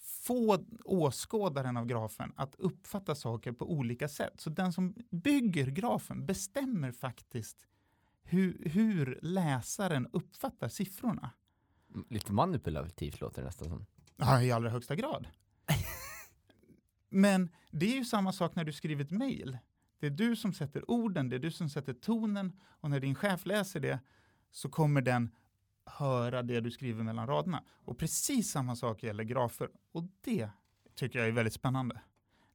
[0.00, 4.40] få åskådaren av grafen att uppfatta saker på olika sätt.
[4.40, 7.66] Så den som bygger grafen bestämmer faktiskt
[8.22, 11.30] hur, hur läsaren uppfattar siffrorna.
[12.08, 13.86] Lite manipulativt låter det nästan som.
[14.16, 15.26] Ja, i allra högsta grad.
[17.08, 19.58] Men det är ju samma sak när du skriver ett mejl.
[19.98, 23.14] Det är du som sätter orden, det är du som sätter tonen och när din
[23.14, 24.00] chef läser det
[24.50, 25.30] så kommer den
[25.90, 27.64] höra det du skriver mellan raderna.
[27.84, 30.50] Och precis samma sak gäller grafer och det
[30.94, 32.00] tycker jag är väldigt spännande.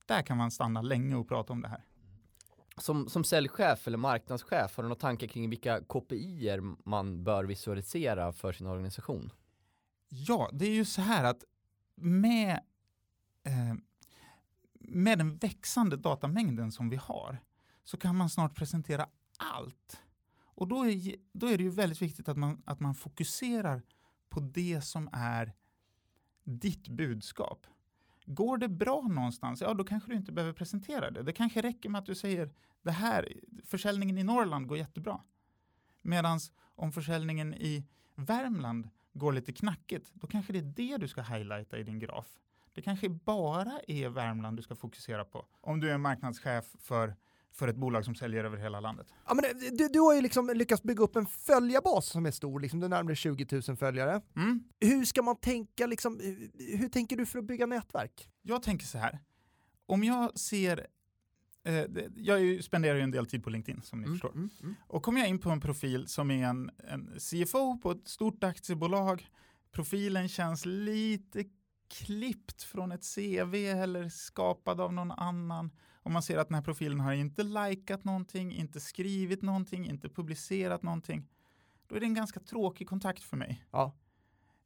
[0.05, 1.85] Där kan man stanna länge och prata om det här.
[2.77, 8.33] Som, som säljchef eller marknadschef, har du några tankar kring vilka KPIer man bör visualisera
[8.33, 9.31] för sin organisation?
[10.09, 11.43] Ja, det är ju så här att
[11.95, 12.59] med,
[13.43, 13.75] eh,
[14.73, 17.39] med den växande datamängden som vi har
[17.83, 20.01] så kan man snart presentera allt.
[20.55, 23.81] Och då är, då är det ju väldigt viktigt att man, att man fokuserar
[24.29, 25.53] på det som är
[26.43, 27.67] ditt budskap.
[28.25, 31.23] Går det bra någonstans, ja då kanske du inte behöver presentera det.
[31.23, 35.21] Det kanske räcker med att du säger det här, försäljningen i Norrland går jättebra.
[36.01, 36.39] Medan
[36.75, 41.77] om försäljningen i Värmland går lite knackigt, då kanske det är det du ska highlighta
[41.77, 42.39] i din graf.
[42.73, 45.45] Det kanske bara är Värmland du ska fokusera på.
[45.61, 47.15] Om du är marknadschef för,
[47.55, 49.07] för ett bolag som säljer över hela landet.
[49.27, 49.43] Ja, men
[49.77, 52.85] du, du har ju liksom lyckats bygga upp en följarbas som är stor, liksom, du
[52.85, 54.21] är närmare 20 000 följare.
[54.35, 54.63] Mm.
[54.79, 58.29] Hur ska man tänka, liksom, hur, hur tänker du för att bygga nätverk?
[58.41, 59.19] Jag tänker så här,
[59.85, 60.87] om jag ser
[61.63, 64.31] eh, jag spenderar ju en del tid på LinkedIn som ni förstår.
[64.31, 64.75] mm, mm.
[64.87, 68.43] Och kommer jag in på en profil som är en, en CFO på ett stort
[68.43, 69.29] aktiebolag,
[69.71, 71.43] profilen känns lite
[71.87, 75.71] klippt från ett CV eller skapad av någon annan.
[76.05, 80.09] Och man ser att den här profilen har inte likat någonting, inte skrivit någonting, inte
[80.09, 81.27] publicerat någonting.
[81.87, 83.65] Då är det en ganska tråkig kontakt för mig.
[83.71, 83.95] Ja.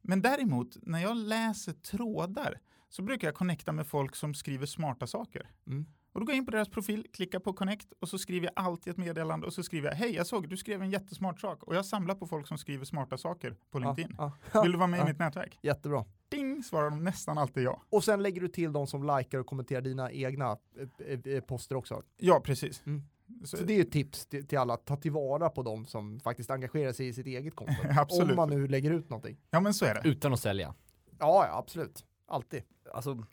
[0.00, 5.06] Men däremot, när jag läser trådar så brukar jag connecta med folk som skriver smarta
[5.06, 5.50] saker.
[5.66, 5.86] Mm.
[6.12, 8.64] Och då går jag in på deras profil, klickar på connect och så skriver jag
[8.64, 11.62] alltid ett meddelande och så skriver jag hej jag såg du skrev en jättesmart sak
[11.62, 14.14] och jag samlar på folk som skriver smarta saker på LinkedIn.
[14.18, 14.62] Ja, ja.
[14.62, 15.58] Vill du vara med i mitt nätverk?
[15.62, 16.04] Jättebra.
[16.62, 17.82] Svarar de nästan alltid ja.
[17.90, 20.58] Och sen lägger du till de som likar och kommenterar dina egna
[21.06, 22.02] eh, eh, poster också.
[22.16, 22.82] Ja, precis.
[22.86, 23.02] Mm.
[23.44, 26.20] Så, Så det är ju ett tips till, till alla, ta tillvara på de som
[26.20, 27.74] faktiskt engagerar sig i sitt eget konto.
[27.98, 28.30] Absolut.
[28.30, 29.36] Om man nu lägger ut någonting.
[29.50, 30.08] Ja, men så är det.
[30.08, 30.74] Utan att sälja.
[31.18, 32.04] Ja, ja absolut.
[32.26, 32.62] Alltid.
[32.92, 33.24] Alltså,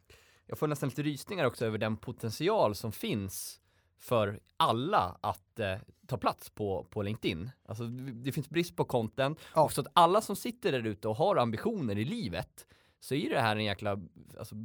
[0.45, 3.61] jag får nästan lite rysningar också över den potential som finns
[3.97, 7.49] för alla att eh, ta plats på, på LinkedIn.
[7.65, 9.39] Alltså, det finns brist på content.
[9.55, 9.63] Ja.
[9.63, 12.67] Och så att alla som sitter där ute och har ambitioner i livet
[13.07, 13.99] så är det här en jäkla
[14.39, 14.55] alltså,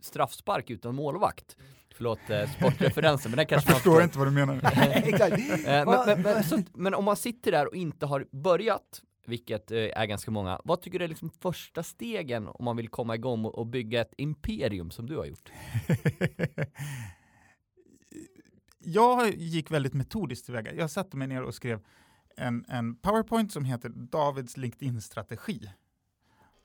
[0.00, 1.56] straffspark utan målvakt.
[1.94, 4.54] Förlåt eh, sportreferensen, men den Jag kanske man förstår inte vad du menar.
[4.94, 5.32] Exakt.
[5.32, 9.70] Eh, men, men, men, så, men om man sitter där och inte har börjat, vilket
[9.70, 13.14] eh, är ganska många, vad tycker du är liksom första stegen om man vill komma
[13.14, 15.50] igång och, och bygga ett imperium som du har gjort?
[18.78, 20.74] jag gick väldigt metodiskt tillväga.
[20.74, 21.80] Jag satte mig ner och skrev
[22.36, 25.70] en, en powerpoint som heter Davids LinkedIn-strategi.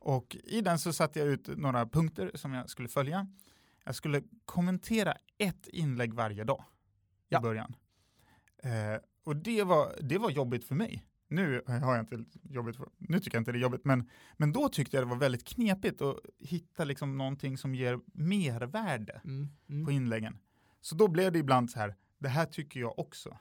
[0.06, 3.28] Och i den så satte jag ut några punkter som jag skulle följa.
[3.84, 6.64] Jag skulle kommentera ett inlägg varje dag
[7.30, 7.40] Ja.
[7.40, 7.76] i början.
[8.64, 11.06] Eh, och det, var, det var jobbigt för mig.
[11.28, 14.52] Nu har jag inte jobbigt, för, nu tycker jag inte det är jobbigt, men, men
[14.54, 19.48] då tyckte jag det var väldigt knepigt att hitta liksom någonting som ger mervärde Mm.
[19.70, 19.86] Mm.
[19.86, 20.38] på inläggen.
[20.82, 23.38] Så då blev det ibland så här, det här tycker jag också.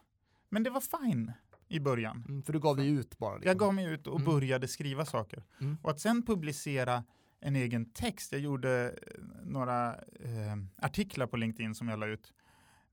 [0.49, 1.33] Men det var fine
[1.69, 2.25] i början.
[2.29, 3.35] Mm, för du gav dig ut bara.
[3.35, 3.49] Liksom.
[3.49, 4.33] Jag gav mig ut och Mm.
[4.33, 5.43] började skriva saker.
[5.61, 5.77] Mm.
[5.83, 7.05] Och att sen publicera
[7.41, 12.33] en egen text, jag gjorde eh, några eh, artiklar på LinkedIn som jag la ut,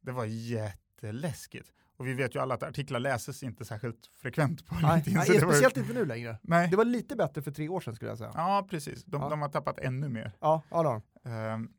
[0.02, 1.72] det var jätteläskigt.
[1.98, 5.14] Och vi vet ju alla att artiklar läses inte särskilt frekvent på Nej, LinkedIn.
[5.14, 6.38] nej, det var speciellt inte nu längre.
[6.42, 6.68] nej.
[6.70, 8.32] Det var lite bättre för tre år sedan skulle jag säga.
[8.36, 9.04] Ja, precis.
[9.04, 9.30] De, Ja.
[9.30, 10.32] de har tappat ännu mer.
[10.40, 11.30] Ja, ja, då.
[11.30, 11.70] Ehm,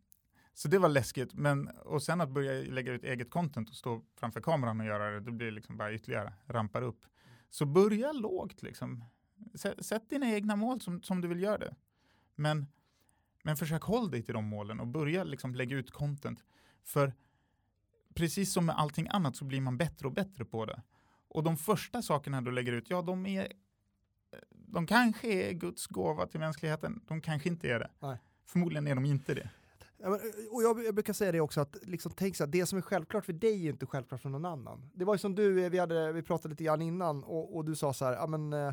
[0.54, 4.02] så det var läskigt, men och sen att börja lägga ut eget content och stå
[4.16, 7.06] framför kameran och göra det, det blir liksom bara ytterligare rampar upp.
[7.50, 9.04] Så börja lågt liksom.
[9.78, 11.74] Sätt, dina egna mål som, som du vill göra det.
[12.34, 12.66] Men,
[13.42, 16.44] men försök hålla dig till de målen och börja liksom lägga ut content.
[16.82, 17.12] För
[18.14, 20.82] precis som med allting annat så blir man bättre och bättre på det.
[21.28, 23.52] Och de första sakerna du lägger ut, ja de är
[24.50, 27.90] de kanske är Guds gåva till mänskligheten, de kanske inte är det.
[28.00, 28.16] Nej.
[28.44, 29.50] Förmodligen är de inte det.
[30.02, 30.12] Men,
[30.50, 32.82] och jag, jag brukar säga det också, att liksom, tänk så här, det som är
[32.82, 34.90] självklart för dig är inte självklart för någon annan.
[34.94, 37.64] Det var ju som du, eh, vi, hade, vi pratade lite grann innan och, och
[37.64, 38.72] du sa så här, ja, men, eh,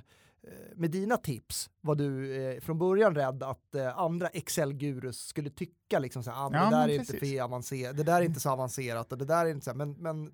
[0.76, 6.00] med dina tips var du eh, från början rädd att eh, andra Excel-gurus skulle tycka
[6.00, 8.40] liksom så här, ah, Ja, det där är inte för avancerat, det där är inte
[8.40, 10.32] så avancerat och det där är inte så här, men, men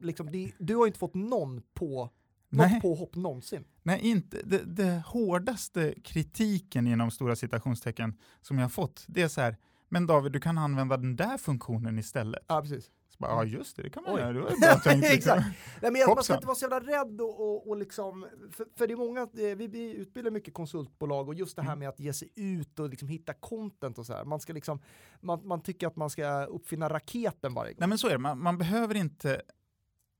[0.00, 2.10] liksom, det, du har inte fått någon på,
[2.48, 2.72] Nej.
[2.72, 3.64] något påhopp någonsin.
[3.82, 4.42] Nej, inte.
[4.44, 9.56] Det, det hårdaste kritiken inom stora citationstecken som jag har fått, det är så här,
[9.88, 12.44] men David, du kan använda den där funktionen istället.
[12.48, 12.90] Ja, precis.
[13.08, 14.20] Så bara, ja, just det, det kan man Oj.
[14.20, 14.32] göra.
[14.32, 15.10] Det var bra tänkt.
[15.10, 15.12] Liksom.
[15.38, 15.56] Exakt.
[15.82, 18.66] Nej, men jag, man ska inte vara så jävla rädd och, och, och liksom, för,
[18.78, 21.78] för det är många, eh, vi, vi utbildar mycket konsultbolag och just det här Mm.
[21.78, 24.24] med att ge sig ut och liksom hitta content och så här.
[24.24, 24.78] Man ska liksom,
[25.20, 27.80] man, man tycker att man ska uppfinna raketen varje gång.
[27.80, 28.18] Nej, men så är det.
[28.18, 29.42] Man, man behöver inte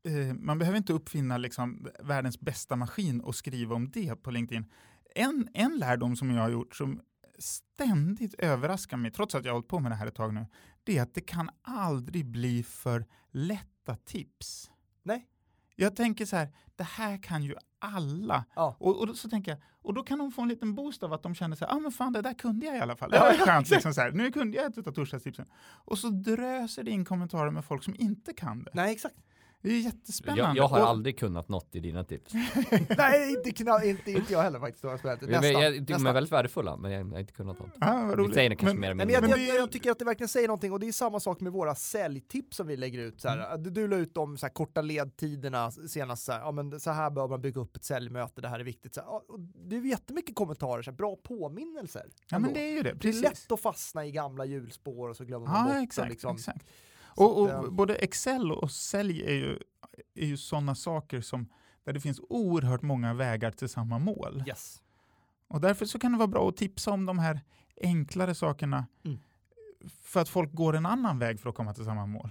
[0.04, 4.64] eh, man behöver inte uppfinna liksom världens bästa maskin och skriva om det på LinkedIn.
[5.14, 7.00] En, en lärdom som jag har gjort som
[7.38, 10.46] ständigt överraskar mig, trots att jag har hållit på med det här ett tag nu,
[10.84, 14.70] det är att det kan aldrig bli för lätta tips.
[15.02, 15.26] Nej.
[15.76, 18.44] Jag tänker så här, det här kan ju alla.
[18.54, 18.76] Ja.
[18.80, 21.22] Och, och så tänker jag, och då kan de få en liten boost av att
[21.22, 23.10] de känner så här, ah, men fan det där kunde jag i alla fall.
[23.10, 24.12] Det Ja, var ja, skönt, liksom så här.
[24.12, 25.46] nu kunde jag ett av torsdagstipsen.
[25.62, 28.70] Och så dröser det in kommentarer med folk som inte kan det.
[28.74, 29.16] Nej, exakt.
[29.62, 30.42] Det är jättespännande.
[30.42, 32.32] Jag, jag har Och- aldrig kunnat något i dina tips.
[32.98, 33.48] Nej, inte,
[33.88, 34.84] inte, inte jag heller faktiskt.
[34.84, 35.10] Nästan.
[35.20, 37.70] Jag, jag, jag tycker de är väldigt värdefulla, men jag, har inte kunnat något.
[37.80, 38.34] Ja, vad roligt.
[38.34, 40.48] säger det kanske Men- mer men jag, Men jag, jag tycker att det verkligen säger
[40.48, 43.20] någonting och det är samma sak med våra säljtips som vi lägger ut.
[43.20, 43.58] Så här.
[43.58, 46.90] Du, du la ut om så här, korta ledtiderna senast, så här, ja, men så
[46.90, 48.94] här bör man bygga upp ett säljmöte, det här är viktigt.
[48.94, 52.06] Så här, och det är jättemycket kommentarer, så här, bra påminnelser.
[52.30, 52.46] Ja, ändå.
[52.46, 52.82] men det är ju det.
[52.82, 53.22] Det är Precis.
[53.22, 56.10] lätt att fastna i gamla hjulspår och så glömmer man bort Ja, det, exakt.
[56.10, 56.36] liksom.
[56.36, 56.66] exakt.
[57.16, 59.58] Och, och att, eh, både Excel och sälj är ju,
[60.14, 61.48] är ju sådana saker som
[61.84, 64.44] där det finns oerhört många vägar till samma mål.
[64.46, 64.82] Yes.
[65.48, 67.40] Och därför så kan det vara bra att tipsa om de här
[67.82, 69.18] enklare sakerna Mm.
[70.02, 72.30] för att folk går en annan väg för att komma till samma mål.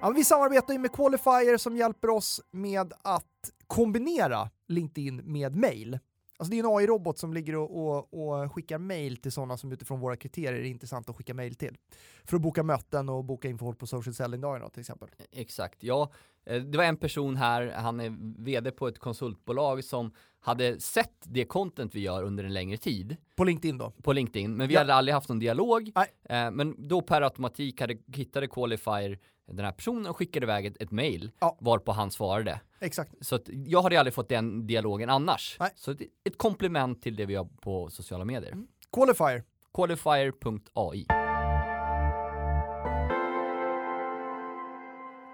[0.00, 5.98] Ja, vi samarbetar ju med Qualifier som hjälper oss med att kombinera LinkedIn med mail.
[6.38, 9.72] Alltså det är en AI-robot som ligger och, och, och skickar mail till sådana som
[9.72, 11.76] utifrån våra kriterier är intressant att skicka mail till.
[12.24, 15.08] För att boka möten och boka in folk på social selling-dagen då, till exempel.
[15.32, 16.10] Exakt, ja.
[16.46, 21.12] eh, Det var en person här, han är vd på ett konsultbolag som hade sett
[21.22, 23.90] det content vi gör under en längre tid På LinkedIn då.
[24.02, 24.80] på LinkedIn, men vi Ja.
[24.80, 25.92] hade aldrig haft någon dialog.
[25.94, 26.08] Nej.
[26.46, 30.82] Eh, Men då per automatik hade, hittade Qualifier den här personen och skickade iväg ett,
[30.82, 31.56] ett mail Ja.
[31.60, 32.60] varpå han svarade.
[32.80, 33.14] Exakt.
[33.20, 35.56] Så jag hade aldrig fått den dialogen annars.
[35.60, 35.70] Nej.
[35.74, 38.52] Så ett, ett komplement till det vi gör på sociala medier.
[38.52, 38.66] Mm.
[38.92, 39.44] Qualifier.
[39.74, 41.06] Qualifier.ai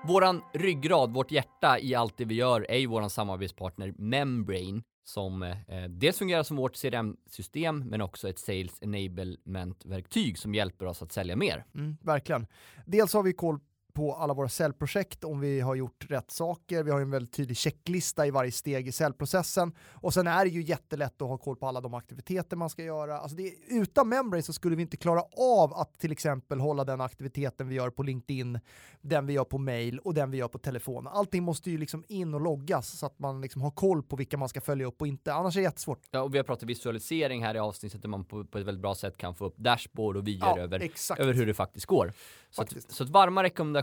[0.05, 5.43] Våran ryggrad, vårt hjärta i allt det vi gör är ju våran samarbetspartner Membrane som
[5.43, 11.13] eh, dels fungerar som vårt CRM-system men också ett Sales Enablement-verktyg som hjälper oss att
[11.13, 11.65] sälja mer.
[11.75, 12.47] Mm, verkligen.
[12.87, 13.61] Dels har vi koll
[13.93, 16.83] på alla våra säljprojekt om vi har gjort rätt saker.
[16.83, 20.45] Vi har ju en väldigt tydlig checklista i varje steg i säljprocessen och sen är
[20.45, 23.19] det ju jättelätt att ha koll på alla de aktiviteter man ska göra.
[23.19, 27.01] Alltså det, utan Membrane så skulle vi inte klara av att till exempel hålla den
[27.01, 28.61] aktiviteten vi gör på LinkedIn,
[29.01, 31.07] den vi gör på mail och den vi gör på telefon.
[31.07, 34.37] Allting måste ju liksom in och loggas så att man liksom har koll på vilka
[34.37, 35.33] man ska följa upp och inte.
[35.33, 36.01] Annars är det jättesvårt.
[36.11, 38.83] Ja, och vi har pratat visualisering här i avsnittet där man på, på ett väldigt
[38.83, 41.21] bra sätt kan få upp dashboard och vyer över, exakt.
[41.21, 42.13] över hur det faktiskt går.
[42.51, 42.93] Så, att, Faktiskt.
[42.93, 43.82] så att varma rekommendationer,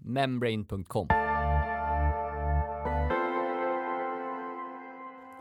[0.00, 1.08] membrane.com.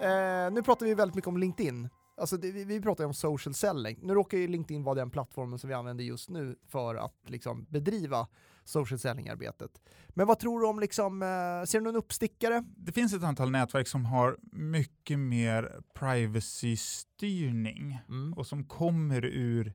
[0.02, 1.90] Eh, nu pratar vi väldigt mycket om LinkedIn.
[2.18, 4.00] Alltså det, vi, vi pratar ju om social selling.
[4.02, 7.66] Nu råkar ju LinkedIn vara den plattformen som vi använder just nu för att liksom
[7.70, 8.28] bedriva
[8.64, 9.82] social selling-arbetet.
[10.10, 11.28] Men vad tror du om, liksom, eh,
[11.66, 12.64] ser du någon uppstickare?
[12.78, 18.34] Det finns ett antal nätverk som har mycket mer privacy-styrning Mm.
[18.34, 19.74] och som kommer ur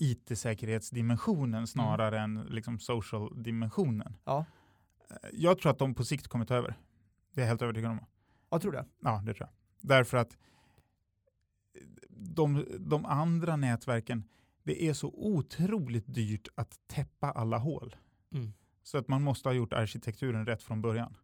[0.00, 4.16] IT-säkerhetsdimensionen snarare än liksom social-dimensionen.
[4.24, 4.44] Ja.
[5.10, 6.74] Eh, Jag tror att de på sikt kommer ta över.
[7.32, 8.00] Det är jag helt övertygad om.
[8.50, 8.86] Jag tror det.
[9.00, 9.88] Ja, det tror jag.
[9.88, 10.38] Därför att
[12.08, 14.24] de, de andra nätverken,
[14.62, 17.96] det är så otroligt dyrt att täppa alla hål.
[18.32, 18.52] Mm.
[18.82, 21.16] Så att man måste ha gjort arkitekturen rätt från början.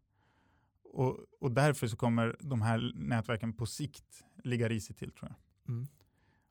[0.83, 5.73] Och, och därför så kommer de här nätverken på sikt ligga risigt till tror jag.
[5.73, 5.87] Mm.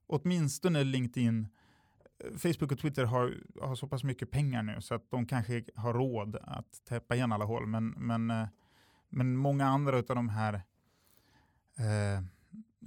[0.06, 1.48] Åtminstone LinkedIn, eh,
[2.38, 5.94] Facebook och Twitter har, har så pass mycket pengar nu så att de kanske har
[5.94, 7.66] råd att täppa igen alla hål.
[7.66, 8.48] Men, men, eh,
[9.08, 10.54] men många andra av de här
[11.78, 12.22] eh,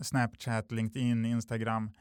[0.01, 1.91] Snapchat, LinkedIn, Instagram.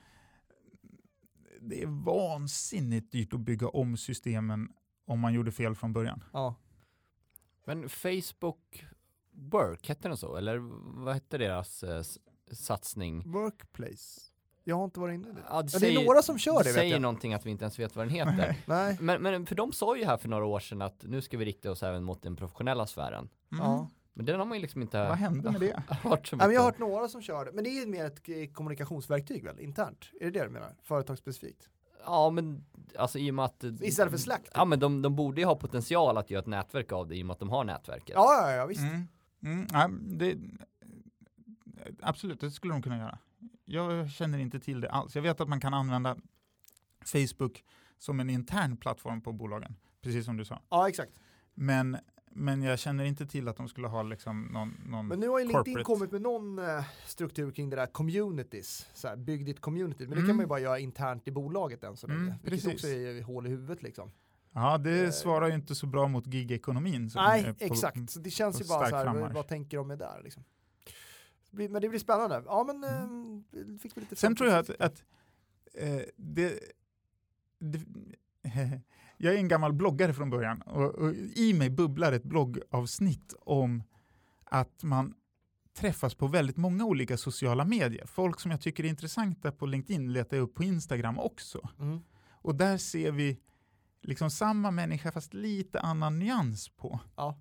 [1.60, 4.72] Det är vansinnigt dyrt att bygga om systemen
[5.04, 6.24] om man gjorde fel från början.
[6.32, 6.54] Ja.
[7.64, 8.84] Men Facebook
[9.30, 10.36] Work, hette den så?
[10.36, 10.58] Eller
[11.04, 12.02] vad hette deras eh,
[12.52, 13.32] satsning?
[13.32, 14.27] Workplace.
[14.68, 15.40] Jag har inte varit inne i det.
[15.48, 17.02] Ja, Ja, det är några som kör det, det vet säger jag.
[17.02, 18.57] någonting att vi inte ens vet vad den heter.
[18.66, 18.96] Nej.
[19.00, 21.44] men, men för de sa ju här för några år sedan att nu ska vi
[21.44, 23.28] rikta oss även mot den professionella sfären.
[23.52, 23.64] Mm.
[23.64, 23.88] Ja.
[24.14, 25.83] Men den har man ju liksom inte Vad hände med det?
[26.02, 28.04] hört så mycket jag har hört några som kör det, men det är ju mer
[28.04, 30.11] ett eh, kommunikationsverktyg väl, internt?
[30.20, 30.74] Är det det du menar?
[30.83, 31.68] Företagsspecifikt?
[32.04, 32.64] Ja men
[32.98, 34.48] alltså i och med att Istället för Slack?
[34.54, 37.22] Ja men de, de borde ju ha potential att göra ett nätverk av det i
[37.22, 38.14] och med att de har nätverket.
[38.14, 38.81] Ja, ja, ja, visst.
[38.81, 39.09] Mm.
[39.42, 39.66] Mm.
[39.72, 40.37] Ja, det,
[42.00, 43.18] absolut, det skulle de kunna göra.
[43.64, 45.14] Jag känner inte till det alls.
[45.14, 46.16] Jag vet att man kan använda
[47.05, 47.64] Facebook
[47.98, 50.62] som en intern plattform på bolagen, precis som du sa.
[50.68, 51.12] Ja, exakt.
[51.55, 51.96] Men,
[52.31, 55.38] men jag känner inte till att de skulle ha liksom någon, någon Men nu har
[55.38, 59.46] ju LinkedIn corporate- kommit med någon eh, struktur kring det där communities, så här, bygg
[59.46, 60.03] ditt community.
[60.07, 60.37] Men det kan Mm.
[60.37, 62.20] man ju bara göra internt i bolaget än så länge.
[62.20, 62.74] Mm, vilket precis.
[62.74, 64.11] också är hål i huvudet liksom.
[64.53, 65.11] Ja, det Eh.
[65.11, 67.11] svarar ju inte så bra mot gigekonomin.
[67.14, 68.11] Nej, på- exakt.
[68.11, 70.44] Så det känns ju bara så här, vad tänker de med där liksom?
[71.50, 72.42] Men det blir spännande.
[72.46, 74.16] Ja, men eh, fick vi lite Mm.
[74.16, 75.04] Sen tror jag att, att
[75.74, 76.58] eh, det,
[77.58, 77.80] det
[79.16, 83.82] jag är en gammal bloggare från början och, och i mig bubblar ett bloggavsnitt om
[84.44, 85.14] att man
[85.74, 88.06] träffas på väldigt många olika sociala medier.
[88.06, 91.68] Folk som jag tycker är intressanta på LinkedIn letar jag upp på Instagram också.
[91.78, 92.00] Mm.
[92.30, 93.40] Och där ser vi
[94.02, 97.00] liksom samma människa fast lite annan nyans på.
[97.16, 97.40] Ja.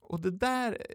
[0.00, 0.86] Och det där,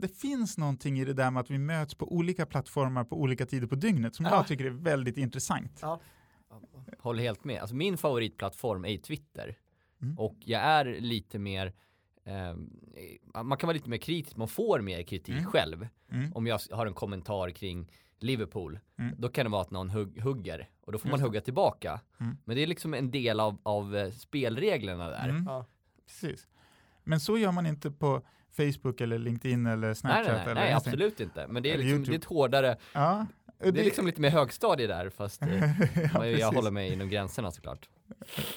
[0.00, 3.46] det finns någonting i det där med att vi möts på olika plattformar på olika
[3.46, 4.30] tider på dygnet som Ja.
[4.34, 5.78] jag tycker är väldigt intressant.
[5.82, 6.00] Ja.
[6.98, 7.60] Håller helt med.
[7.60, 9.56] Alltså min favoritplattform är Twitter.
[10.02, 10.18] Mm.
[10.18, 11.72] Och jag är lite mer
[12.24, 12.70] ehm,
[13.44, 15.44] man kan vara lite mer kritisk, man får mer kritik Mm.
[15.50, 15.88] själv.
[16.12, 16.32] Mm.
[16.32, 19.14] Om jag har en kommentar kring Liverpool, Mm.
[19.18, 22.00] då kan det vara att någon hugg, hugger och då får Just man hugga tillbaka.
[22.20, 22.36] Mm.
[22.44, 25.28] Men det är liksom en del av, av eh, spelreglerna där.
[25.28, 25.44] Mm.
[25.46, 25.66] Ja.
[26.06, 26.48] Precis.
[27.04, 28.22] Men så gör man inte på
[28.66, 30.26] Facebook eller LinkedIn eller Nej, Snapchat.
[30.26, 31.46] nej, nej, eller nej absolut inte.
[31.48, 33.26] Men det är, liksom, det är ett hårdare, Ja,
[33.58, 35.64] det är liksom lite mer högstadie där fast eh, ja,
[36.04, 36.44] jag precis.
[36.44, 37.88] håller mig inom gränserna såklart.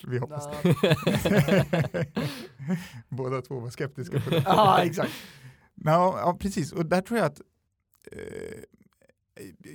[0.08, 2.08] Vi hoppas det.
[3.10, 4.44] Båda två var skeptiska på det.
[4.46, 5.12] ja, exakt.
[5.76, 6.72] Ja, ja, precis.
[6.72, 7.42] Och där tror jag att
[8.12, 8.60] eh,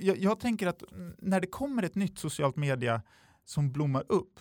[0.01, 0.83] jag, jag tänker att
[1.17, 3.01] när det kommer ett nytt socialt media
[3.45, 4.39] som blommar upp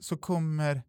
[0.00, 0.82] så kommer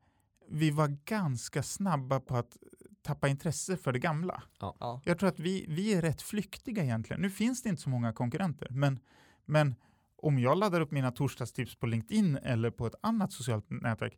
[0.50, 2.58] vi vara ganska snabba på att
[3.08, 4.44] tappa intresse för det gamla.
[4.60, 5.02] Ja.
[5.06, 7.22] Jag tror att vi, vi är rätt flyktiga egentligen.
[7.22, 9.00] Nu finns det inte så många konkurrenter, men,
[9.46, 9.76] men
[10.16, 14.18] om jag laddar upp mina torsdagstips på LinkedIn eller på ett annat socialt nätverk,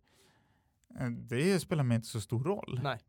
[0.99, 2.79] eh, det spelar mig inte så stor roll.
[2.83, 2.99] Nej.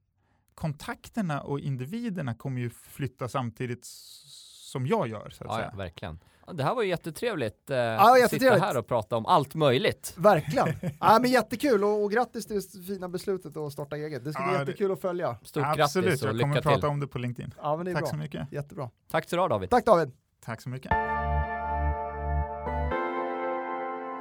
[0.55, 5.69] Kontakterna och individerna kommer ju flytta samtidigt som jag gör, så att Ja, säga.
[5.73, 6.19] ja, verkligen.
[6.53, 7.71] Det här var ju jättetrevligt.
[7.71, 8.55] Eh, Ja, jättetrevligt.
[8.55, 10.15] Sitta här och prata om allt möjligt.
[10.17, 10.69] Verkligen.
[11.01, 14.25] ja, men jättekul och, och grattis till det fina beslutet att starta eget.
[14.25, 15.37] Det ska bli Ja, det- jättekul att följa.
[15.45, 16.71] Stort Absolut, grattis och jag lycka kommer till.
[16.71, 17.55] prata om det på LinkedIn.
[17.63, 18.11] Ja, men det är Tack bra.
[18.11, 18.53] så mycket.
[18.53, 18.91] Jättebra.
[19.11, 19.71] Tack så du David.
[19.71, 20.13] Tack David.
[20.45, 20.93] Tack så mycket.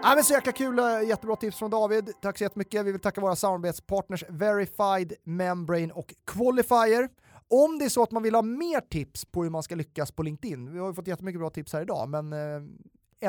[0.03, 2.09] Ja, men så jäkla kul, eh, jättebra tips från David.
[2.21, 2.85] Tack så jättemycket.
[2.85, 7.09] Vi vill tacka våra samarbetspartners Verified, Membrane och Qualifier.
[7.49, 10.11] Om det är så att man vill ha mer tips på hur man ska lyckas
[10.11, 12.61] på LinkedIn, vi har ju fått jättemycket bra tips här idag, men eh,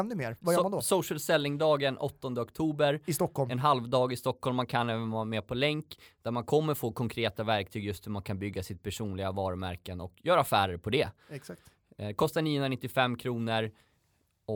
[0.00, 0.78] ännu mer, vad gör man då?
[0.78, 3.00] So- social selling-dagen 8 oktober.
[3.06, 3.50] I Stockholm.
[3.50, 6.92] En halvdag i Stockholm, man kan även vara med på länk där man kommer få
[6.92, 11.08] konkreta verktyg just hur man kan bygga sitt personliga varumärken och göra affärer på det.
[11.30, 11.62] Exakt.
[11.98, 13.70] Eh, kostar 995 kronor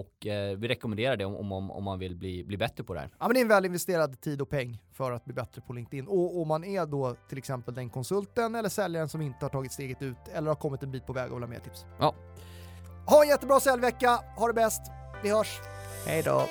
[0.00, 3.00] och eh, vi rekommenderar det om, om, om man vill bli, bli bättre på det
[3.00, 3.10] här.
[3.18, 5.72] Ja, men det är en väl investerad tid och peng för att bli bättre på
[5.72, 6.06] LinkedIn.
[6.08, 9.72] Och om man är då till exempel den konsulten eller säljaren som inte har tagit
[9.72, 11.84] steget ut eller har kommit en bit på väg och vill ha mer tips.
[11.98, 12.14] Ja.
[13.06, 14.82] Ha en jättebra säljvecka, ha det bäst,
[15.22, 15.60] Vi hörs.
[16.06, 16.42] Hej då!